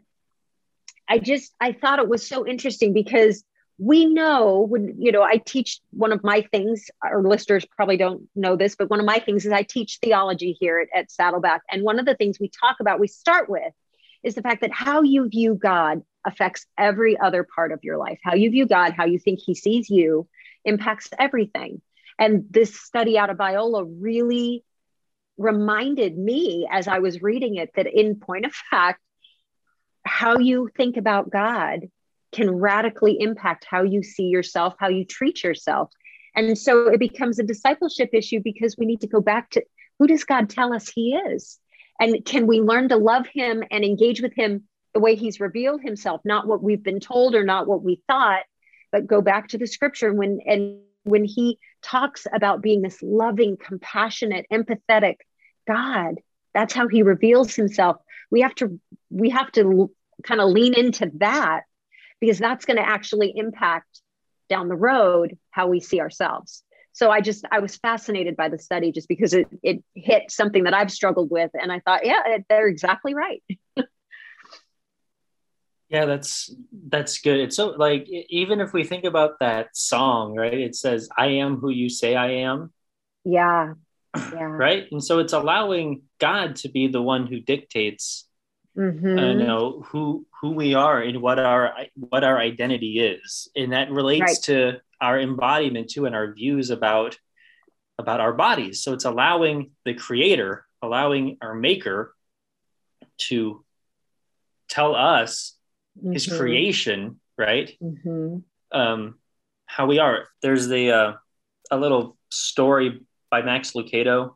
I 1.07 1.19
just 1.19 1.53
I 1.59 1.73
thought 1.73 1.99
it 1.99 2.09
was 2.09 2.27
so 2.27 2.47
interesting 2.47 2.93
because 2.93 3.43
we 3.81 4.05
know 4.05 4.59
when 4.69 4.95
you 4.99 5.11
know 5.11 5.23
i 5.23 5.37
teach 5.37 5.79
one 5.89 6.11
of 6.11 6.23
my 6.23 6.41
things 6.51 6.85
our 7.03 7.23
listeners 7.23 7.65
probably 7.65 7.97
don't 7.97 8.29
know 8.35 8.55
this 8.55 8.75
but 8.75 8.91
one 8.91 8.99
of 8.99 9.07
my 9.07 9.17
things 9.17 9.43
is 9.43 9.51
i 9.51 9.63
teach 9.63 9.97
theology 10.03 10.55
here 10.59 10.79
at, 10.79 10.99
at 10.99 11.11
saddleback 11.11 11.61
and 11.71 11.81
one 11.81 11.97
of 11.97 12.05
the 12.05 12.13
things 12.13 12.39
we 12.39 12.49
talk 12.49 12.77
about 12.79 12.99
we 12.99 13.07
start 13.07 13.49
with 13.49 13.73
is 14.23 14.35
the 14.35 14.41
fact 14.43 14.61
that 14.61 14.71
how 14.71 15.01
you 15.01 15.27
view 15.27 15.55
god 15.55 16.03
affects 16.25 16.65
every 16.77 17.17
other 17.17 17.45
part 17.55 17.71
of 17.71 17.79
your 17.83 17.97
life 17.97 18.19
how 18.23 18.33
you 18.33 18.49
view 18.49 18.65
god 18.65 18.93
how 18.93 19.05
you 19.05 19.19
think 19.19 19.39
he 19.39 19.55
sees 19.55 19.89
you 19.89 20.27
impacts 20.65 21.09
everything 21.17 21.81
and 22.19 22.45
this 22.49 22.79
study 22.79 23.17
out 23.17 23.29
of 23.29 23.37
biola 23.37 23.85
really 23.99 24.63
reminded 25.37 26.17
me 26.17 26.67
as 26.71 26.87
i 26.87 26.99
was 26.99 27.21
reading 27.21 27.55
it 27.55 27.71
that 27.75 27.87
in 27.87 28.15
point 28.15 28.45
of 28.45 28.53
fact 28.69 29.01
how 30.03 30.37
you 30.37 30.69
think 30.75 30.97
about 30.97 31.29
god 31.29 31.81
can 32.31 32.49
radically 32.49 33.17
impact 33.19 33.65
how 33.69 33.83
you 33.83 34.03
see 34.03 34.25
yourself, 34.25 34.75
how 34.79 34.87
you 34.87 35.05
treat 35.05 35.43
yourself. 35.43 35.91
And 36.35 36.57
so 36.57 36.87
it 36.87 36.99
becomes 36.99 37.39
a 37.39 37.43
discipleship 37.43 38.09
issue 38.13 38.39
because 38.41 38.77
we 38.77 38.85
need 38.85 39.01
to 39.01 39.07
go 39.07 39.19
back 39.19 39.49
to 39.51 39.63
who 39.99 40.07
does 40.07 40.23
God 40.23 40.49
tell 40.49 40.73
us 40.73 40.89
He 40.89 41.15
is? 41.15 41.59
And 41.99 42.25
can 42.25 42.47
we 42.47 42.61
learn 42.61 42.89
to 42.89 42.95
love 42.95 43.27
Him 43.27 43.63
and 43.69 43.83
engage 43.83 44.21
with 44.21 44.33
Him 44.33 44.63
the 44.93 44.99
way 44.99 45.15
He's 45.15 45.39
revealed 45.39 45.81
Himself, 45.81 46.21
not 46.23 46.47
what 46.47 46.63
we've 46.63 46.83
been 46.83 46.99
told 46.99 47.35
or 47.35 47.43
not 47.43 47.67
what 47.67 47.83
we 47.83 48.01
thought, 48.07 48.43
but 48.91 49.07
go 49.07 49.21
back 49.21 49.49
to 49.49 49.57
the 49.57 49.67
scripture 49.67 50.13
when 50.13 50.39
and 50.45 50.79
when 51.03 51.25
He 51.25 51.57
talks 51.81 52.27
about 52.31 52.61
being 52.61 52.81
this 52.81 53.01
loving, 53.01 53.57
compassionate, 53.57 54.45
empathetic 54.51 55.15
God, 55.67 56.15
that's 56.53 56.73
how 56.73 56.87
He 56.87 57.03
reveals 57.03 57.55
Himself. 57.55 57.97
We 58.29 58.41
have 58.41 58.55
to 58.55 58.79
we 59.09 59.29
have 59.29 59.51
to 59.53 59.91
kind 60.23 60.41
of 60.41 60.49
lean 60.49 60.73
into 60.73 61.11
that 61.15 61.61
because 62.19 62.39
that's 62.39 62.65
going 62.65 62.77
to 62.77 62.87
actually 62.87 63.33
impact 63.35 64.01
down 64.49 64.67
the 64.67 64.75
road 64.75 65.37
how 65.49 65.67
we 65.67 65.79
see 65.79 65.99
ourselves 65.99 66.63
so 66.91 67.09
i 67.09 67.21
just 67.21 67.45
i 67.51 67.59
was 67.59 67.77
fascinated 67.77 68.35
by 68.35 68.49
the 68.49 68.59
study 68.59 68.91
just 68.91 69.07
because 69.07 69.33
it, 69.33 69.47
it 69.63 69.83
hit 69.95 70.29
something 70.29 70.65
that 70.65 70.73
i've 70.73 70.91
struggled 70.91 71.31
with 71.31 71.49
and 71.53 71.71
i 71.71 71.79
thought 71.79 72.05
yeah 72.05 72.37
they're 72.49 72.67
exactly 72.67 73.13
right 73.13 73.41
Yeah, 75.91 76.05
that's 76.05 76.55
that's 76.87 77.19
good. 77.19 77.37
It's 77.41 77.57
so 77.57 77.71
like 77.71 78.07
even 78.09 78.61
if 78.61 78.71
we 78.71 78.85
think 78.85 79.03
about 79.03 79.39
that 79.39 79.75
song, 79.75 80.35
right? 80.35 80.53
It 80.53 80.73
says, 80.75 81.09
"I 81.17 81.27
am 81.43 81.57
who 81.57 81.69
you 81.69 81.89
say 81.89 82.15
I 82.15 82.31
am," 82.47 82.71
Yeah. 83.25 83.73
Yeah. 84.15 84.43
right? 84.43 84.87
And 84.91 85.03
so 85.03 85.19
it's 85.19 85.33
allowing 85.33 86.03
God 86.19 86.55
to 86.57 86.69
be 86.69 86.87
the 86.87 87.01
one 87.01 87.27
who 87.27 87.39
dictates, 87.41 88.25
Mhm. 88.77 89.17
uh, 89.19 89.31
you 89.39 89.45
know, 89.45 89.81
who 89.87 90.25
who 90.39 90.51
we 90.51 90.73
are 90.75 91.01
and 91.01 91.21
what 91.21 91.39
our 91.39 91.75
what 91.95 92.23
our 92.23 92.39
identity 92.39 92.99
is, 92.99 93.49
and 93.53 93.73
that 93.73 93.91
relates 93.91 94.21
Right. 94.21 94.43
to 94.43 94.81
our 95.01 95.19
embodiment 95.19 95.89
too, 95.89 96.05
and 96.05 96.15
our 96.15 96.31
views 96.31 96.69
about 96.69 97.17
about 97.97 98.21
our 98.21 98.31
bodies. 98.33 98.81
So 98.81 98.93
it's 98.93 99.03
allowing 99.05 99.71
the 99.83 99.93
Creator, 99.93 100.65
allowing 100.81 101.37
our 101.41 101.53
Maker, 101.53 102.15
to 103.27 103.65
tell 104.69 104.95
us 104.95 105.57
His 106.03 106.27
Mhm. 106.27 106.37
creation, 106.37 107.19
right? 107.37 107.77
Mhm. 107.81 108.43
um, 108.73 109.19
how 109.65 109.85
we 109.85 109.99
are. 109.99 110.27
There's 110.41 110.67
the 110.67 110.91
uh, 110.91 111.13
a 111.69 111.77
little 111.77 112.17
story 112.29 113.01
by 113.29 113.41
Max 113.41 113.73
Lucado. 113.73 114.35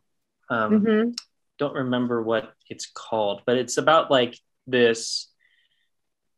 Um, 0.50 0.82
Mhm. 0.86 1.16
Don't 1.58 1.74
remember 1.74 2.22
what 2.22 2.54
it's 2.70 2.86
called, 2.86 3.44
but 3.46 3.58
it's 3.58 3.78
about 3.78 4.12
like 4.12 4.38
this 4.68 5.32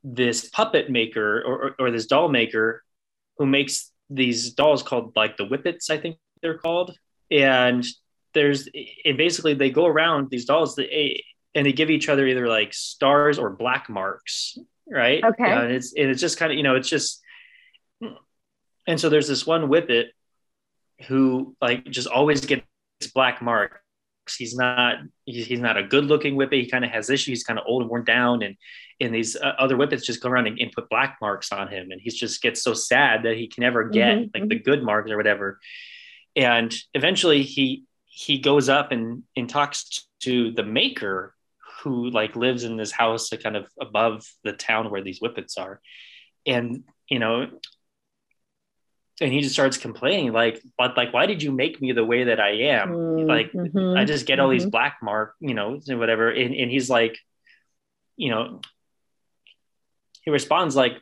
this 0.03 0.47
puppet 0.49 0.89
maker 0.89 1.41
or, 1.41 1.55
or, 1.69 1.75
or 1.79 1.91
this 1.91 2.05
doll 2.05 2.29
maker 2.29 2.83
who 3.37 3.45
makes 3.45 3.91
these 4.09 4.53
dolls 4.53 4.83
called 4.83 5.15
like 5.15 5.35
the 5.37 5.45
whippets, 5.45 5.89
I 5.89 5.97
think 5.97 6.17
they're 6.41 6.57
called. 6.57 6.95
And 7.31 7.83
there's 8.33 8.69
and 9.03 9.17
basically 9.17 9.53
they 9.55 9.71
go 9.71 9.85
around 9.85 10.29
these 10.29 10.45
dolls 10.45 10.75
that 10.75 10.87
and 11.55 11.65
they 11.65 11.73
give 11.73 11.89
each 11.89 12.07
other 12.09 12.25
either 12.27 12.47
like 12.47 12.73
stars 12.73 13.37
or 13.39 13.49
black 13.49 13.89
marks, 13.89 14.57
right? 14.91 15.23
Okay. 15.23 15.43
and 15.51 15.71
it's 15.71 15.93
and 15.95 16.09
it's 16.09 16.21
just 16.21 16.37
kind 16.37 16.51
of 16.51 16.57
you 16.57 16.63
know 16.63 16.75
it's 16.75 16.89
just 16.89 17.21
and 18.87 18.99
so 18.99 19.09
there's 19.09 19.27
this 19.27 19.45
one 19.45 19.63
whippet 19.67 20.07
who 21.07 21.55
like 21.61 21.85
just 21.85 22.07
always 22.07 22.45
gets 22.45 22.63
black 23.13 23.41
marks. 23.41 23.79
He's 24.37 24.55
not 24.55 24.97
he's, 25.25 25.45
he's 25.45 25.59
not 25.59 25.77
a 25.77 25.83
good 25.83 26.05
looking 26.05 26.35
whippet. 26.35 26.59
He 26.61 26.69
kind 26.69 26.83
of 26.85 26.91
has 26.91 27.09
issues. 27.09 27.27
He's 27.27 27.43
kind 27.43 27.59
of 27.59 27.65
old 27.67 27.81
and 27.83 27.89
worn 27.89 28.03
down, 28.03 28.43
and 28.43 28.55
and 28.99 29.13
these 29.13 29.35
uh, 29.35 29.53
other 29.59 29.75
whippets 29.77 30.05
just 30.05 30.21
go 30.21 30.29
around 30.29 30.47
and, 30.47 30.59
and 30.59 30.71
put 30.71 30.89
black 30.89 31.17
marks 31.21 31.51
on 31.51 31.67
him, 31.69 31.91
and 31.91 32.01
he 32.01 32.09
just 32.09 32.41
gets 32.41 32.61
so 32.63 32.73
sad 32.73 33.23
that 33.23 33.37
he 33.37 33.47
can 33.47 33.61
never 33.61 33.85
get 33.89 34.17
Mhm, 34.17 34.31
like 34.33 34.49
the 34.49 34.59
good 34.59 34.83
marks 34.83 35.11
or 35.11 35.17
whatever. 35.17 35.59
And 36.35 36.73
eventually 36.93 37.43
he 37.43 37.85
he 38.05 38.39
goes 38.39 38.67
up 38.69 38.91
and 38.91 39.23
and 39.35 39.49
talks 39.49 40.07
to 40.21 40.51
the 40.51 40.63
maker 40.63 41.33
who 41.87 42.09
like 42.09 42.35
lives 42.35 42.63
in 42.63 42.77
this 42.77 42.91
house 42.91 43.29
kind 43.43 43.55
of 43.55 43.65
above 43.81 44.25
the 44.43 44.53
town 44.53 44.89
where 44.91 45.03
these 45.03 45.19
whippets 45.19 45.57
are 45.57 45.79
and 46.45 46.83
you 47.09 47.19
know 47.19 47.47
and 49.19 49.33
he 49.33 49.41
just 49.41 49.53
starts 49.53 49.77
complaining 49.77 50.31
like 50.31 50.61
but 50.77 50.95
like 50.95 51.13
why 51.13 51.25
did 51.25 51.41
you 51.41 51.51
make 51.51 51.81
me 51.81 51.91
the 51.91 52.05
way 52.05 52.25
that 52.25 52.39
i 52.39 52.51
am 52.77 52.89
Mm, 52.89 53.27
like 53.27 53.51
mhm, 53.51 53.97
i 53.97 54.05
just 54.05 54.25
get 54.27 54.39
all 54.39 54.49
these 54.49 54.65
mhm. 54.65 54.71
black 54.71 54.97
mark 55.01 55.33
you 55.39 55.53
know 55.53 55.79
and 55.87 55.99
whatever 55.99 56.29
and, 56.29 56.53
and 56.53 56.69
he's 56.71 56.89
like 56.89 57.17
you 58.15 58.29
know 58.29 58.61
he 60.23 60.31
responds 60.31 60.75
like 60.75 61.01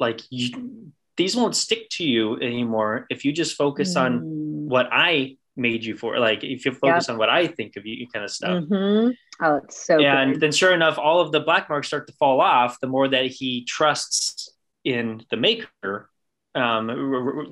like 0.00 0.20
you, 0.30 0.92
these 1.16 1.34
won't 1.36 1.56
stick 1.56 1.88
to 1.90 2.04
you 2.04 2.36
anymore 2.40 3.06
if 3.10 3.24
you 3.24 3.32
just 3.32 3.56
focus 3.56 3.96
on 3.96 4.20
Mm. 4.20 4.68
what 4.68 4.88
i 4.92 5.36
made 5.58 5.84
you 5.84 5.96
for 5.96 6.18
like 6.18 6.44
if 6.44 6.64
you 6.64 6.72
focus 6.72 7.08
on 7.08 7.18
what 7.18 7.28
i 7.28 7.46
think 7.46 7.76
of 7.76 7.84
you 7.84 8.06
kind 8.12 8.24
of 8.24 8.30
stuff 8.30 8.64
Mhm. 8.64 9.14
Oh, 9.40 9.56
it's 9.56 9.86
so 9.86 10.00
and 10.00 10.32
good. 10.32 10.40
then 10.40 10.52
sure 10.52 10.74
enough 10.74 10.98
all 10.98 11.20
of 11.20 11.30
the 11.30 11.40
black 11.40 11.68
marks 11.68 11.86
start 11.86 12.06
to 12.08 12.12
fall 12.14 12.40
off 12.40 12.80
the 12.80 12.88
more 12.88 13.06
that 13.08 13.26
he 13.26 13.64
trusts 13.64 14.50
in 14.84 15.22
the 15.30 15.36
maker 15.36 16.10
um, 16.54 16.90
r- 16.90 17.38
r- 17.38 17.46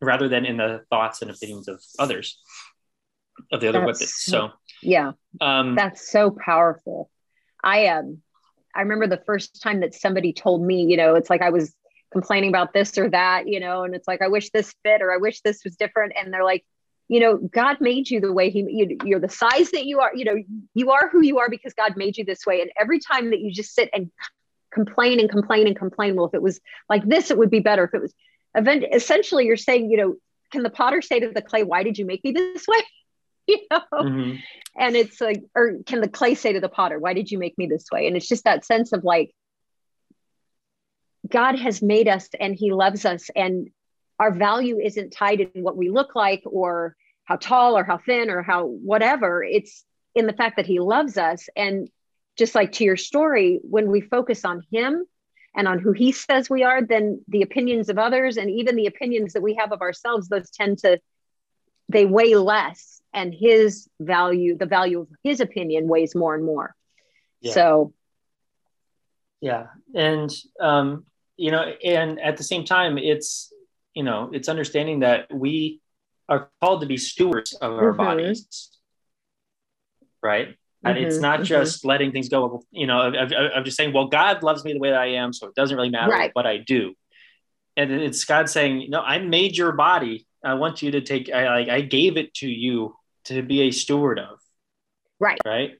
rather 0.00 0.28
than 0.28 0.44
in 0.44 0.56
the 0.56 0.84
thoughts 0.90 1.20
and 1.22 1.30
opinions 1.30 1.66
of 1.68 1.82
others 1.98 2.40
of 3.50 3.60
the 3.60 3.68
other 3.68 3.80
That's 3.80 4.00
whippets 4.00 4.24
so 4.24 4.50
Yeah, 4.82 5.12
um, 5.40 5.74
that's 5.74 6.10
so 6.10 6.30
powerful. 6.30 7.10
I 7.62 7.88
um 7.88 8.22
I 8.74 8.82
remember 8.82 9.06
the 9.08 9.22
first 9.26 9.60
time 9.62 9.80
that 9.80 9.94
somebody 9.94 10.32
told 10.32 10.62
me, 10.62 10.84
you 10.84 10.96
know, 10.96 11.16
it's 11.16 11.28
like 11.28 11.42
I 11.42 11.50
was 11.50 11.74
complaining 12.12 12.50
about 12.50 12.72
this 12.72 12.96
or 12.98 13.10
that, 13.10 13.48
you 13.48 13.58
know, 13.60 13.82
and 13.84 13.94
it's 13.94 14.06
like 14.06 14.22
I 14.22 14.28
wish 14.28 14.50
this 14.50 14.74
fit 14.84 15.02
or 15.02 15.12
I 15.12 15.16
wish 15.16 15.40
this 15.40 15.64
was 15.64 15.76
different 15.76 16.12
and 16.16 16.32
they're 16.32 16.44
like, 16.44 16.64
you 17.10 17.18
know, 17.18 17.38
God 17.38 17.78
made 17.80 18.08
you 18.08 18.20
the 18.20 18.32
way 18.32 18.50
he 18.50 18.60
you, 18.60 18.96
you're 19.04 19.18
the 19.18 19.28
size 19.28 19.72
that 19.72 19.84
you 19.84 19.98
are, 19.98 20.12
you 20.14 20.24
know, 20.24 20.36
you 20.74 20.92
are 20.92 21.08
who 21.08 21.22
you 21.22 21.40
are 21.40 21.50
because 21.50 21.74
God 21.74 21.96
made 21.96 22.16
you 22.16 22.24
this 22.24 22.46
way 22.46 22.60
and 22.60 22.70
every 22.80 23.00
time 23.00 23.30
that 23.30 23.40
you 23.40 23.50
just 23.52 23.74
sit 23.74 23.90
and 23.92 24.12
complain 24.72 25.18
and 25.18 25.28
complain 25.28 25.66
and 25.66 25.76
complain, 25.76 26.14
well 26.14 26.26
if 26.26 26.34
it 26.34 26.40
was 26.40 26.60
like 26.88 27.04
this 27.04 27.32
it 27.32 27.36
would 27.36 27.50
be 27.50 27.58
better 27.58 27.82
if 27.82 27.94
it 27.94 28.00
was 28.00 28.14
event 28.54 28.84
essentially 28.94 29.44
you're 29.44 29.56
saying, 29.56 29.90
you 29.90 29.96
know, 29.96 30.14
can 30.52 30.62
the 30.62 30.70
potter 30.70 31.02
say 31.02 31.18
to 31.18 31.30
the 31.30 31.42
clay, 31.42 31.64
why 31.64 31.82
did 31.82 31.98
you 31.98 32.06
make 32.06 32.22
me 32.22 32.30
this 32.30 32.68
way? 32.68 32.78
you 33.48 33.58
know? 33.72 33.82
mhm. 33.92 34.38
and 34.78 34.94
it's 34.94 35.20
like 35.20 35.42
or 35.56 35.78
can 35.86 36.00
the 36.00 36.08
clay 36.08 36.36
say 36.36 36.52
to 36.52 36.60
the 36.60 36.68
potter 36.68 37.00
why 37.00 37.12
did 37.12 37.28
you 37.28 37.38
make 37.38 37.58
me 37.58 37.66
this 37.66 37.86
way 37.90 38.06
and 38.06 38.16
it's 38.16 38.28
just 38.28 38.44
that 38.44 38.64
sense 38.64 38.92
of 38.92 39.02
like 39.02 39.34
god 41.28 41.58
has 41.58 41.82
made 41.82 42.06
us 42.06 42.28
and 42.38 42.54
he 42.54 42.72
loves 42.72 43.04
us 43.04 43.30
and 43.34 43.70
our 44.20 44.30
value 44.30 44.78
isn't 44.78 45.10
tied 45.10 45.40
in 45.40 45.62
what 45.62 45.78
we 45.78 45.88
look 45.88 46.14
like 46.14 46.42
or 46.44 46.94
how 47.24 47.36
tall 47.36 47.76
or 47.76 47.84
how 47.84 47.96
thin 47.96 48.28
or 48.28 48.42
how 48.42 48.66
whatever. 48.66 49.42
It's 49.42 49.82
in 50.14 50.26
the 50.26 50.34
fact 50.34 50.56
that 50.56 50.66
he 50.66 50.78
loves 50.78 51.16
us. 51.16 51.48
And 51.56 51.88
just 52.36 52.54
like 52.54 52.72
to 52.72 52.84
your 52.84 52.98
story 52.98 53.60
when 53.62 53.90
we 53.90 54.02
focus 54.02 54.44
on 54.44 54.62
him 54.70 55.04
and 55.56 55.66
on 55.66 55.78
who 55.78 55.92
he 55.92 56.12
says 56.12 56.50
we 56.50 56.62
are 56.62 56.82
then 56.82 57.22
the 57.28 57.42
opinions 57.42 57.88
of 57.88 57.98
others 57.98 58.36
and 58.36 58.50
even 58.50 58.76
the 58.76 58.86
opinions 58.86 59.32
that 59.32 59.42
we 59.42 59.54
have 59.54 59.72
of 59.72 59.80
ourselves 59.80 60.28
those 60.28 60.50
tend 60.50 60.78
to 60.78 61.00
they 61.88 62.06
weigh 62.06 62.36
less 62.36 63.02
and 63.12 63.34
his 63.34 63.88
value 64.00 64.56
the 64.56 64.66
value 64.66 65.00
of 65.00 65.08
his 65.24 65.40
opinion 65.40 65.88
weighs 65.88 66.14
more 66.14 66.34
and 66.34 66.44
more. 66.44 66.74
Yeah. 67.40 67.52
so 67.52 67.92
yeah. 69.40 69.66
And 69.94 70.30
um, 70.60 71.06
you 71.36 71.50
know 71.50 71.72
and 71.82 72.20
at 72.20 72.36
the 72.36 72.44
same 72.44 72.64
time 72.64 72.98
it's 72.98 73.52
you 73.94 74.02
know 74.02 74.30
it's 74.32 74.48
understanding 74.48 75.00
that 75.00 75.32
we 75.32 75.80
are 76.28 76.48
called 76.60 76.80
to 76.82 76.86
be 76.86 76.96
stewards 76.96 77.52
of 77.54 77.72
our 77.72 77.92
Mhm. 77.92 77.96
bodies 77.96 78.70
right? 80.22 80.56
And 80.84 80.96
it's 80.98 81.16
Mhm, 81.18 81.20
not 81.22 81.40
mhm. 81.40 81.44
just 81.44 81.84
letting 81.84 82.12
things 82.12 82.28
go 82.28 82.62
you 82.70 82.86
know 82.86 83.12
of 83.12 83.64
just 83.64 83.76
saying 83.76 83.92
well 83.92 84.06
god 84.08 84.42
loves 84.42 84.64
me 84.64 84.72
the 84.72 84.78
way 84.78 84.90
that 84.90 85.00
i 85.00 85.06
am 85.22 85.32
so 85.32 85.46
it 85.48 85.54
doesn't 85.54 85.76
really 85.76 85.90
matter 85.90 86.10
Right. 86.10 86.30
what 86.34 86.46
i 86.46 86.56
do. 86.58 86.94
And 87.76 87.90
it's 87.92 88.24
god 88.24 88.48
saying 88.48 88.88
no 88.90 89.00
i 89.00 89.18
made 89.18 89.56
your 89.56 89.72
body. 89.72 90.26
I 90.42 90.54
want 90.54 90.80
you 90.82 90.90
to 90.92 91.00
take 91.02 91.30
i 91.30 91.42
like 91.58 91.68
i 91.68 91.80
gave 91.82 92.16
it 92.16 92.32
to 92.34 92.48
you 92.48 92.96
to 93.24 93.42
be 93.42 93.62
a 93.62 93.70
steward 93.70 94.18
of. 94.18 94.38
Right. 95.18 95.40
Right? 95.44 95.72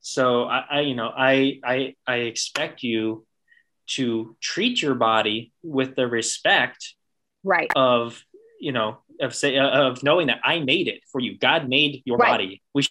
So 0.00 0.44
I, 0.44 0.58
I 0.70 0.80
you 0.80 0.94
know 0.96 1.10
i 1.16 1.60
i 1.64 1.94
i 2.06 2.16
expect 2.32 2.82
you 2.82 3.24
to 3.96 4.36
treat 4.40 4.82
your 4.82 4.94
body 4.94 5.52
with 5.62 5.94
the 5.94 6.06
respect 6.08 6.94
right. 7.44 7.70
of 7.76 8.22
you 8.60 8.72
know 8.72 8.98
of 9.20 9.34
say 9.34 9.56
uh, 9.58 9.68
of 9.68 10.02
knowing 10.02 10.28
that 10.28 10.40
i 10.44 10.58
made 10.60 10.88
it 10.88 11.00
for 11.10 11.20
you. 11.20 11.36
God 11.38 11.68
made 11.68 12.02
your 12.04 12.16
Right. 12.18 12.30
body. 12.30 12.62
We 12.74 12.86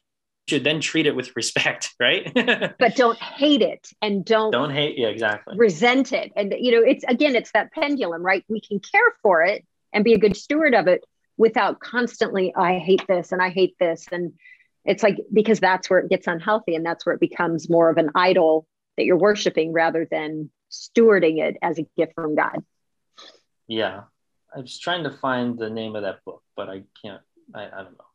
should 0.47 0.63
then 0.63 0.79
treat 0.81 1.05
it 1.05 1.15
with 1.15 1.35
respect 1.35 1.93
right? 1.99 2.23
But 2.79 2.95
don't 2.95 3.17
hate 3.19 3.61
it 3.61 3.87
and 4.01 4.25
don't, 4.25 4.51
don't 4.51 4.71
hate 4.71 4.97
yeah 4.97 5.07
exactly. 5.07 5.55
resent 5.57 6.11
it. 6.13 6.31
And 6.35 6.53
you 6.59 6.71
know 6.71 6.81
it's 6.87 7.03
again 7.07 7.35
it's 7.35 7.51
that 7.53 7.71
pendulum 7.71 8.21
right? 8.23 8.43
We 8.47 8.61
can 8.61 8.79
care 8.79 9.13
for 9.21 9.43
it 9.43 9.65
and 9.93 10.03
be 10.03 10.13
a 10.13 10.19
good 10.19 10.35
steward 10.37 10.73
of 10.75 10.87
it 10.87 11.03
without 11.37 11.79
constantly 11.79 12.53
i 12.55 12.77
hate 12.79 13.05
this 13.07 13.31
and 13.31 13.41
i 13.41 13.49
hate 13.49 13.75
this. 13.79 14.07
And 14.11 14.33
it's 14.85 15.03
like 15.03 15.17
because 15.31 15.59
that's 15.59 15.89
where 15.89 15.99
it 15.99 16.09
gets 16.09 16.25
unhealthy 16.27 16.75
and 16.75 16.85
that's 16.85 17.05
where 17.05 17.13
it 17.15 17.21
becomes 17.21 17.69
more 17.69 17.89
of 17.89 17.97
an 17.97 18.09
idol 18.15 18.67
that 18.97 19.05
you're 19.05 19.17
worshiping 19.17 19.71
rather 19.71 20.07
than 20.09 20.49
stewarding 20.71 21.39
it 21.41 21.57
as 21.61 21.79
a 21.79 21.85
gift 21.97 22.13
from 22.15 22.35
god. 22.35 22.63
Yeah 23.67 24.01
i 24.55 24.59
was 24.59 24.79
trying 24.79 25.03
to 25.03 25.11
find 25.11 25.57
the 25.57 25.69
name 25.69 25.95
of 25.95 26.03
that 26.03 26.23
book 26.25 26.41
but 26.55 26.69
i 26.69 26.83
can't 27.01 27.21
i, 27.55 27.65
I 27.65 27.83
don't 27.83 27.97
know. 27.97 28.05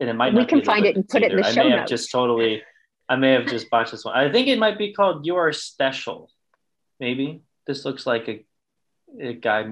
And 0.00 0.10
it 0.10 0.14
might 0.14 0.34
We 0.34 0.44
can 0.44 0.62
find 0.64 0.84
it 0.84 0.96
and 0.96 1.08
put 1.08 1.22
it 1.22 1.30
in 1.30 1.36
the 1.38 1.44
either. 1.46 1.54
show 1.54 1.60
i 1.62 1.68
may 1.68 1.76
have 1.78 1.88
just 1.88 2.10
totally 2.10 2.62
i 3.08 3.16
may 3.16 3.32
have 3.32 3.46
just 3.46 3.70
botched 3.70 3.92
this 3.92 4.04
one. 4.04 4.16
I 4.16 4.30
think 4.32 4.48
it 4.48 4.58
might 4.58 4.78
be 4.78 4.92
called 4.92 5.24
you 5.26 5.36
are 5.36 5.52
special. 5.52 6.30
Maybe. 7.00 7.42
This 7.66 7.84
looks 7.84 8.06
like 8.06 8.28
a, 8.28 8.44
a 9.20 9.32
guy 9.34 9.64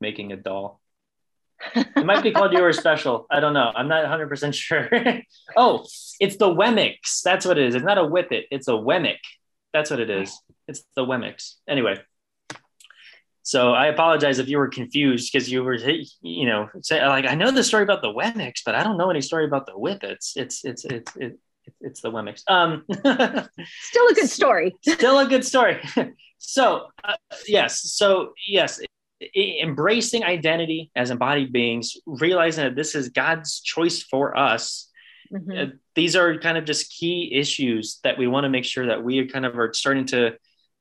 making 0.00 0.32
a 0.32 0.36
doll. 0.36 0.80
It 1.74 2.04
might 2.04 2.22
be 2.22 2.30
called 2.30 2.52
you 2.52 2.62
are 2.62 2.72
special. 2.84 3.26
I 3.30 3.40
don't 3.40 3.54
know. 3.54 3.70
I'm 3.74 3.88
not 3.88 4.04
100% 4.04 4.54
sure. 4.54 4.88
Oh 5.56 5.84
it's 6.20 6.36
the 6.36 6.48
Wemmicks. 6.48 7.22
that's 7.22 7.44
what 7.46 7.58
it 7.58 7.66
is. 7.66 7.74
It's 7.74 7.84
not 7.84 7.98
a 7.98 8.04
whippet. 8.04 8.44
It's 8.50 8.68
a 8.68 8.72
wemmick 8.88 9.22
that's 9.72 9.90
what 9.90 9.98
it 9.98 10.08
is. 10.10 10.40
It's 10.68 10.84
the 10.94 11.04
Wemmicks. 11.04 11.54
anyway 11.68 11.96
so 13.44 13.74
I 13.74 13.88
apologize 13.88 14.38
if 14.38 14.48
you 14.48 14.56
were 14.56 14.68
confused 14.68 15.30
because 15.30 15.52
you 15.52 15.62
were, 15.62 15.74
you 15.74 16.46
know, 16.46 16.70
say 16.80 17.06
like 17.06 17.26
I 17.26 17.34
know 17.34 17.50
the 17.50 17.62
story 17.62 17.82
about 17.82 18.00
the 18.00 18.08
Wemmicks, 18.08 18.62
but 18.64 18.74
I 18.74 18.82
don't 18.82 18.96
know 18.96 19.10
any 19.10 19.20
story 19.20 19.44
about 19.44 19.66
the 19.66 19.72
Whippets. 19.72 20.32
It's 20.34 20.64
it's 20.64 20.86
it's 20.86 21.12
it's 21.16 21.38
it's 21.82 22.00
the 22.00 22.10
Wemmicks. 22.10 22.42
Um, 22.48 22.84
still 22.88 24.08
a 24.08 24.14
good 24.14 24.30
story. 24.30 24.74
still 24.80 25.18
a 25.18 25.28
good 25.28 25.44
story. 25.44 25.78
so 26.38 26.86
uh, 27.04 27.16
yes, 27.46 27.92
so 27.92 28.32
yes, 28.48 28.80
embracing 29.36 30.24
identity 30.24 30.90
as 30.96 31.10
embodied 31.10 31.52
beings, 31.52 31.98
realizing 32.06 32.64
that 32.64 32.76
this 32.76 32.94
is 32.94 33.10
God's 33.10 33.60
choice 33.60 34.02
for 34.02 34.34
us. 34.38 34.90
Mm-hmm. 35.30 35.50
Uh, 35.52 35.76
these 35.94 36.16
are 36.16 36.38
kind 36.38 36.56
of 36.56 36.64
just 36.64 36.90
key 36.90 37.30
issues 37.34 38.00
that 38.04 38.16
we 38.16 38.26
want 38.26 38.44
to 38.44 38.50
make 38.50 38.64
sure 38.64 38.86
that 38.86 39.04
we 39.04 39.26
kind 39.26 39.44
of 39.44 39.58
are 39.58 39.74
starting 39.74 40.06
to 40.06 40.32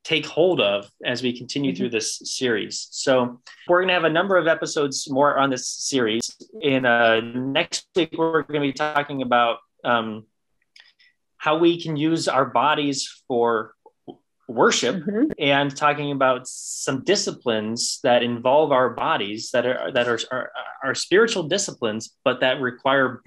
take 0.03 0.25
hold 0.25 0.59
of 0.59 0.89
as 1.05 1.23
we 1.23 1.37
continue 1.37 1.71
mm-hmm. 1.71 1.77
through 1.77 1.89
this 1.89 2.19
series. 2.23 2.87
So 2.91 3.41
we're 3.67 3.79
going 3.79 3.87
to 3.87 3.93
have 3.93 4.03
a 4.03 4.09
number 4.09 4.37
of 4.37 4.47
episodes 4.47 5.09
more 5.09 5.37
on 5.37 5.49
this 5.49 5.67
series. 5.67 6.35
In 6.61 6.85
uh, 6.85 7.21
next 7.21 7.87
week, 7.95 8.15
we're 8.17 8.43
going 8.43 8.61
to 8.61 8.67
be 8.67 8.73
talking 8.73 9.21
about 9.21 9.59
um, 9.83 10.25
how 11.37 11.57
we 11.57 11.81
can 11.81 11.95
use 11.95 12.27
our 12.27 12.45
bodies 12.45 13.23
for 13.27 13.75
worship 14.47 14.97
mm-hmm. 14.97 15.31
and 15.39 15.75
talking 15.75 16.11
about 16.11 16.47
some 16.47 17.03
disciplines 17.03 17.99
that 18.03 18.23
involve 18.23 18.71
our 18.71 18.89
bodies 18.89 19.51
that 19.51 19.65
are 19.65 19.91
that 19.93 20.07
are, 20.07 20.19
are, 20.31 20.51
are 20.83 20.95
spiritual 20.95 21.43
disciplines 21.43 22.17
but 22.25 22.41
that 22.41 22.59
require 22.59 23.21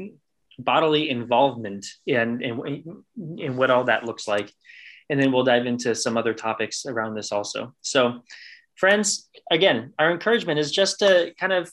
bodily 0.59 1.09
involvement 1.09 1.87
in, 2.07 2.43
in 2.43 3.05
in 3.39 3.57
what 3.57 3.71
all 3.71 3.85
that 3.85 4.05
looks 4.05 4.29
like 4.29 4.53
and 5.09 5.21
then 5.21 5.33
we'll 5.33 5.45
dive 5.45 5.67
into 5.67 5.95
some 5.95 6.17
other 6.17 6.35
topics 6.35 6.87
around 6.87 7.15
this 7.15 7.33
also 7.33 7.75
so 7.81 8.21
friends 8.77 9.29
again 9.51 9.93
our 9.99 10.11
encouragement 10.11 10.59
is 10.59 10.71
just 10.71 10.99
to 10.99 11.33
kind 11.39 11.53
of 11.53 11.71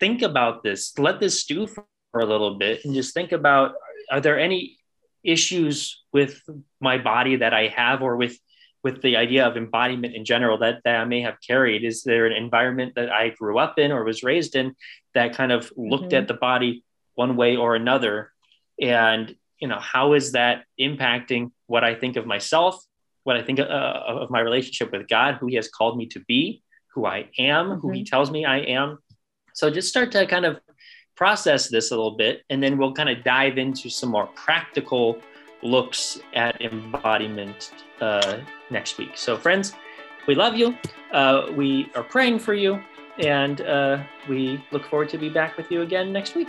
think 0.00 0.22
about 0.22 0.62
this 0.62 0.96
let 0.98 1.20
this 1.20 1.40
stew 1.40 1.66
for 1.66 1.84
a 2.14 2.26
little 2.26 2.58
bit 2.58 2.84
and 2.84 2.94
just 2.94 3.14
think 3.14 3.32
about 3.32 3.74
are 4.10 4.20
there 4.20 4.38
any 4.38 4.76
issues 5.24 6.02
with 6.12 6.42
my 6.80 6.98
body 6.98 7.36
that 7.36 7.54
I 7.54 7.68
have 7.68 8.02
or 8.02 8.16
with 8.16 8.38
with 8.82 9.00
the 9.00 9.16
idea 9.16 9.46
of 9.46 9.56
embodiment 9.56 10.14
in 10.14 10.24
general 10.24 10.58
that, 10.58 10.80
that 10.84 10.96
I 10.96 11.04
may 11.04 11.20
have 11.20 11.36
carried? 11.46 11.84
Is 11.84 12.02
there 12.02 12.26
an 12.26 12.32
environment 12.32 12.96
that 12.96 13.12
I 13.12 13.28
grew 13.28 13.56
up 13.58 13.78
in 13.78 13.92
or 13.92 14.02
was 14.02 14.24
raised 14.24 14.56
in 14.56 14.74
that 15.14 15.36
kind 15.36 15.52
of 15.52 15.72
looked 15.76 16.06
mm-hmm. 16.06 16.16
at 16.16 16.26
the 16.28 16.34
body 16.34 16.84
one 17.14 17.36
way 17.36 17.54
or 17.56 17.76
another? 17.76 18.32
And, 18.80 19.36
you 19.62 19.68
know, 19.68 19.78
how 19.78 20.14
is 20.14 20.32
that 20.32 20.64
impacting 20.80 21.52
what 21.68 21.84
I 21.84 21.94
think 21.94 22.16
of 22.16 22.26
myself, 22.26 22.84
what 23.22 23.36
I 23.36 23.42
think 23.42 23.60
uh, 23.60 23.62
of 23.62 24.28
my 24.28 24.40
relationship 24.40 24.90
with 24.90 25.06
God, 25.06 25.36
who 25.36 25.46
He 25.46 25.54
has 25.54 25.68
called 25.68 25.96
me 25.96 26.06
to 26.06 26.20
be, 26.26 26.64
who 26.94 27.06
I 27.06 27.30
am, 27.38 27.66
mm-hmm. 27.66 27.80
who 27.80 27.92
He 27.92 28.00
mm-hmm. 28.00 28.06
tells 28.06 28.32
me 28.32 28.44
I 28.44 28.58
am? 28.58 28.98
So 29.54 29.70
just 29.70 29.88
start 29.88 30.10
to 30.12 30.26
kind 30.26 30.44
of 30.44 30.58
process 31.14 31.68
this 31.68 31.92
a 31.92 31.94
little 31.94 32.16
bit, 32.16 32.42
and 32.50 32.60
then 32.60 32.76
we'll 32.76 32.92
kind 32.92 33.08
of 33.08 33.22
dive 33.22 33.56
into 33.56 33.88
some 33.88 34.08
more 34.08 34.26
practical 34.34 35.22
looks 35.62 36.18
at 36.34 36.60
embodiment 36.60 37.70
uh, 38.00 38.38
next 38.68 38.98
week. 38.98 39.12
So, 39.14 39.36
friends, 39.36 39.74
we 40.26 40.34
love 40.34 40.56
you. 40.56 40.76
Uh, 41.12 41.52
we 41.54 41.88
are 41.94 42.02
praying 42.02 42.40
for 42.40 42.54
you, 42.54 42.82
and 43.20 43.60
uh, 43.60 44.02
we 44.28 44.60
look 44.72 44.84
forward 44.86 45.08
to 45.10 45.18
be 45.18 45.28
back 45.28 45.56
with 45.56 45.70
you 45.70 45.82
again 45.82 46.12
next 46.12 46.34
week. 46.34 46.48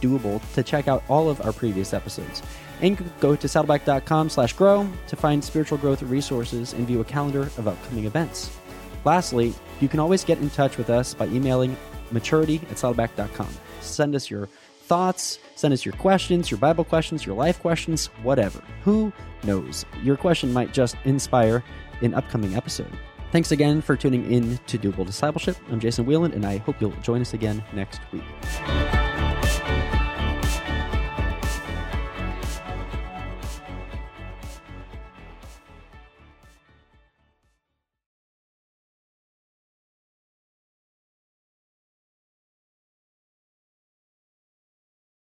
doable 0.00 0.40
to 0.54 0.62
check 0.62 0.88
out 0.88 1.02
all 1.08 1.28
of 1.28 1.40
our 1.44 1.52
previous 1.52 1.92
episodes. 1.92 2.42
And 2.80 2.96
go 3.20 3.34
to 3.34 3.46
saddleback.com 3.46 4.30
slash 4.30 4.52
grow 4.52 4.88
to 5.08 5.16
find 5.16 5.42
spiritual 5.42 5.78
growth 5.78 6.02
resources 6.02 6.72
and 6.72 6.86
view 6.86 7.00
a 7.00 7.04
calendar 7.04 7.42
of 7.42 7.66
upcoming 7.66 8.04
events. 8.04 8.56
Lastly, 9.04 9.54
you 9.80 9.88
can 9.88 10.00
always 10.00 10.24
get 10.24 10.38
in 10.38 10.50
touch 10.50 10.76
with 10.76 10.90
us 10.90 11.14
by 11.14 11.26
emailing 11.26 11.76
maturity 12.10 12.60
at 12.70 12.76
saddleback.com. 12.76 13.48
Send 13.80 14.14
us 14.14 14.30
your 14.30 14.48
thoughts, 14.88 15.38
send 15.54 15.74
us 15.74 15.84
your 15.84 15.94
questions, 15.94 16.50
your 16.50 16.58
Bible 16.58 16.84
questions, 16.84 17.26
your 17.26 17.36
life 17.36 17.60
questions, 17.60 18.06
whatever. 18.22 18.62
Who 18.84 19.12
knows? 19.44 19.84
Your 20.02 20.16
question 20.16 20.52
might 20.52 20.72
just 20.72 20.96
inspire 21.04 21.62
an 22.00 22.14
upcoming 22.14 22.54
episode. 22.54 22.90
Thanks 23.30 23.52
again 23.52 23.82
for 23.82 23.96
tuning 23.96 24.30
in 24.32 24.58
to 24.66 24.78
Doable 24.78 25.04
Discipleship. 25.04 25.56
I'm 25.70 25.80
Jason 25.80 26.06
Whelan, 26.06 26.32
and 26.32 26.46
I 26.46 26.56
hope 26.58 26.80
you'll 26.80 26.92
join 27.02 27.20
us 27.20 27.34
again 27.34 27.62
next 27.74 28.00
week. 28.12 28.22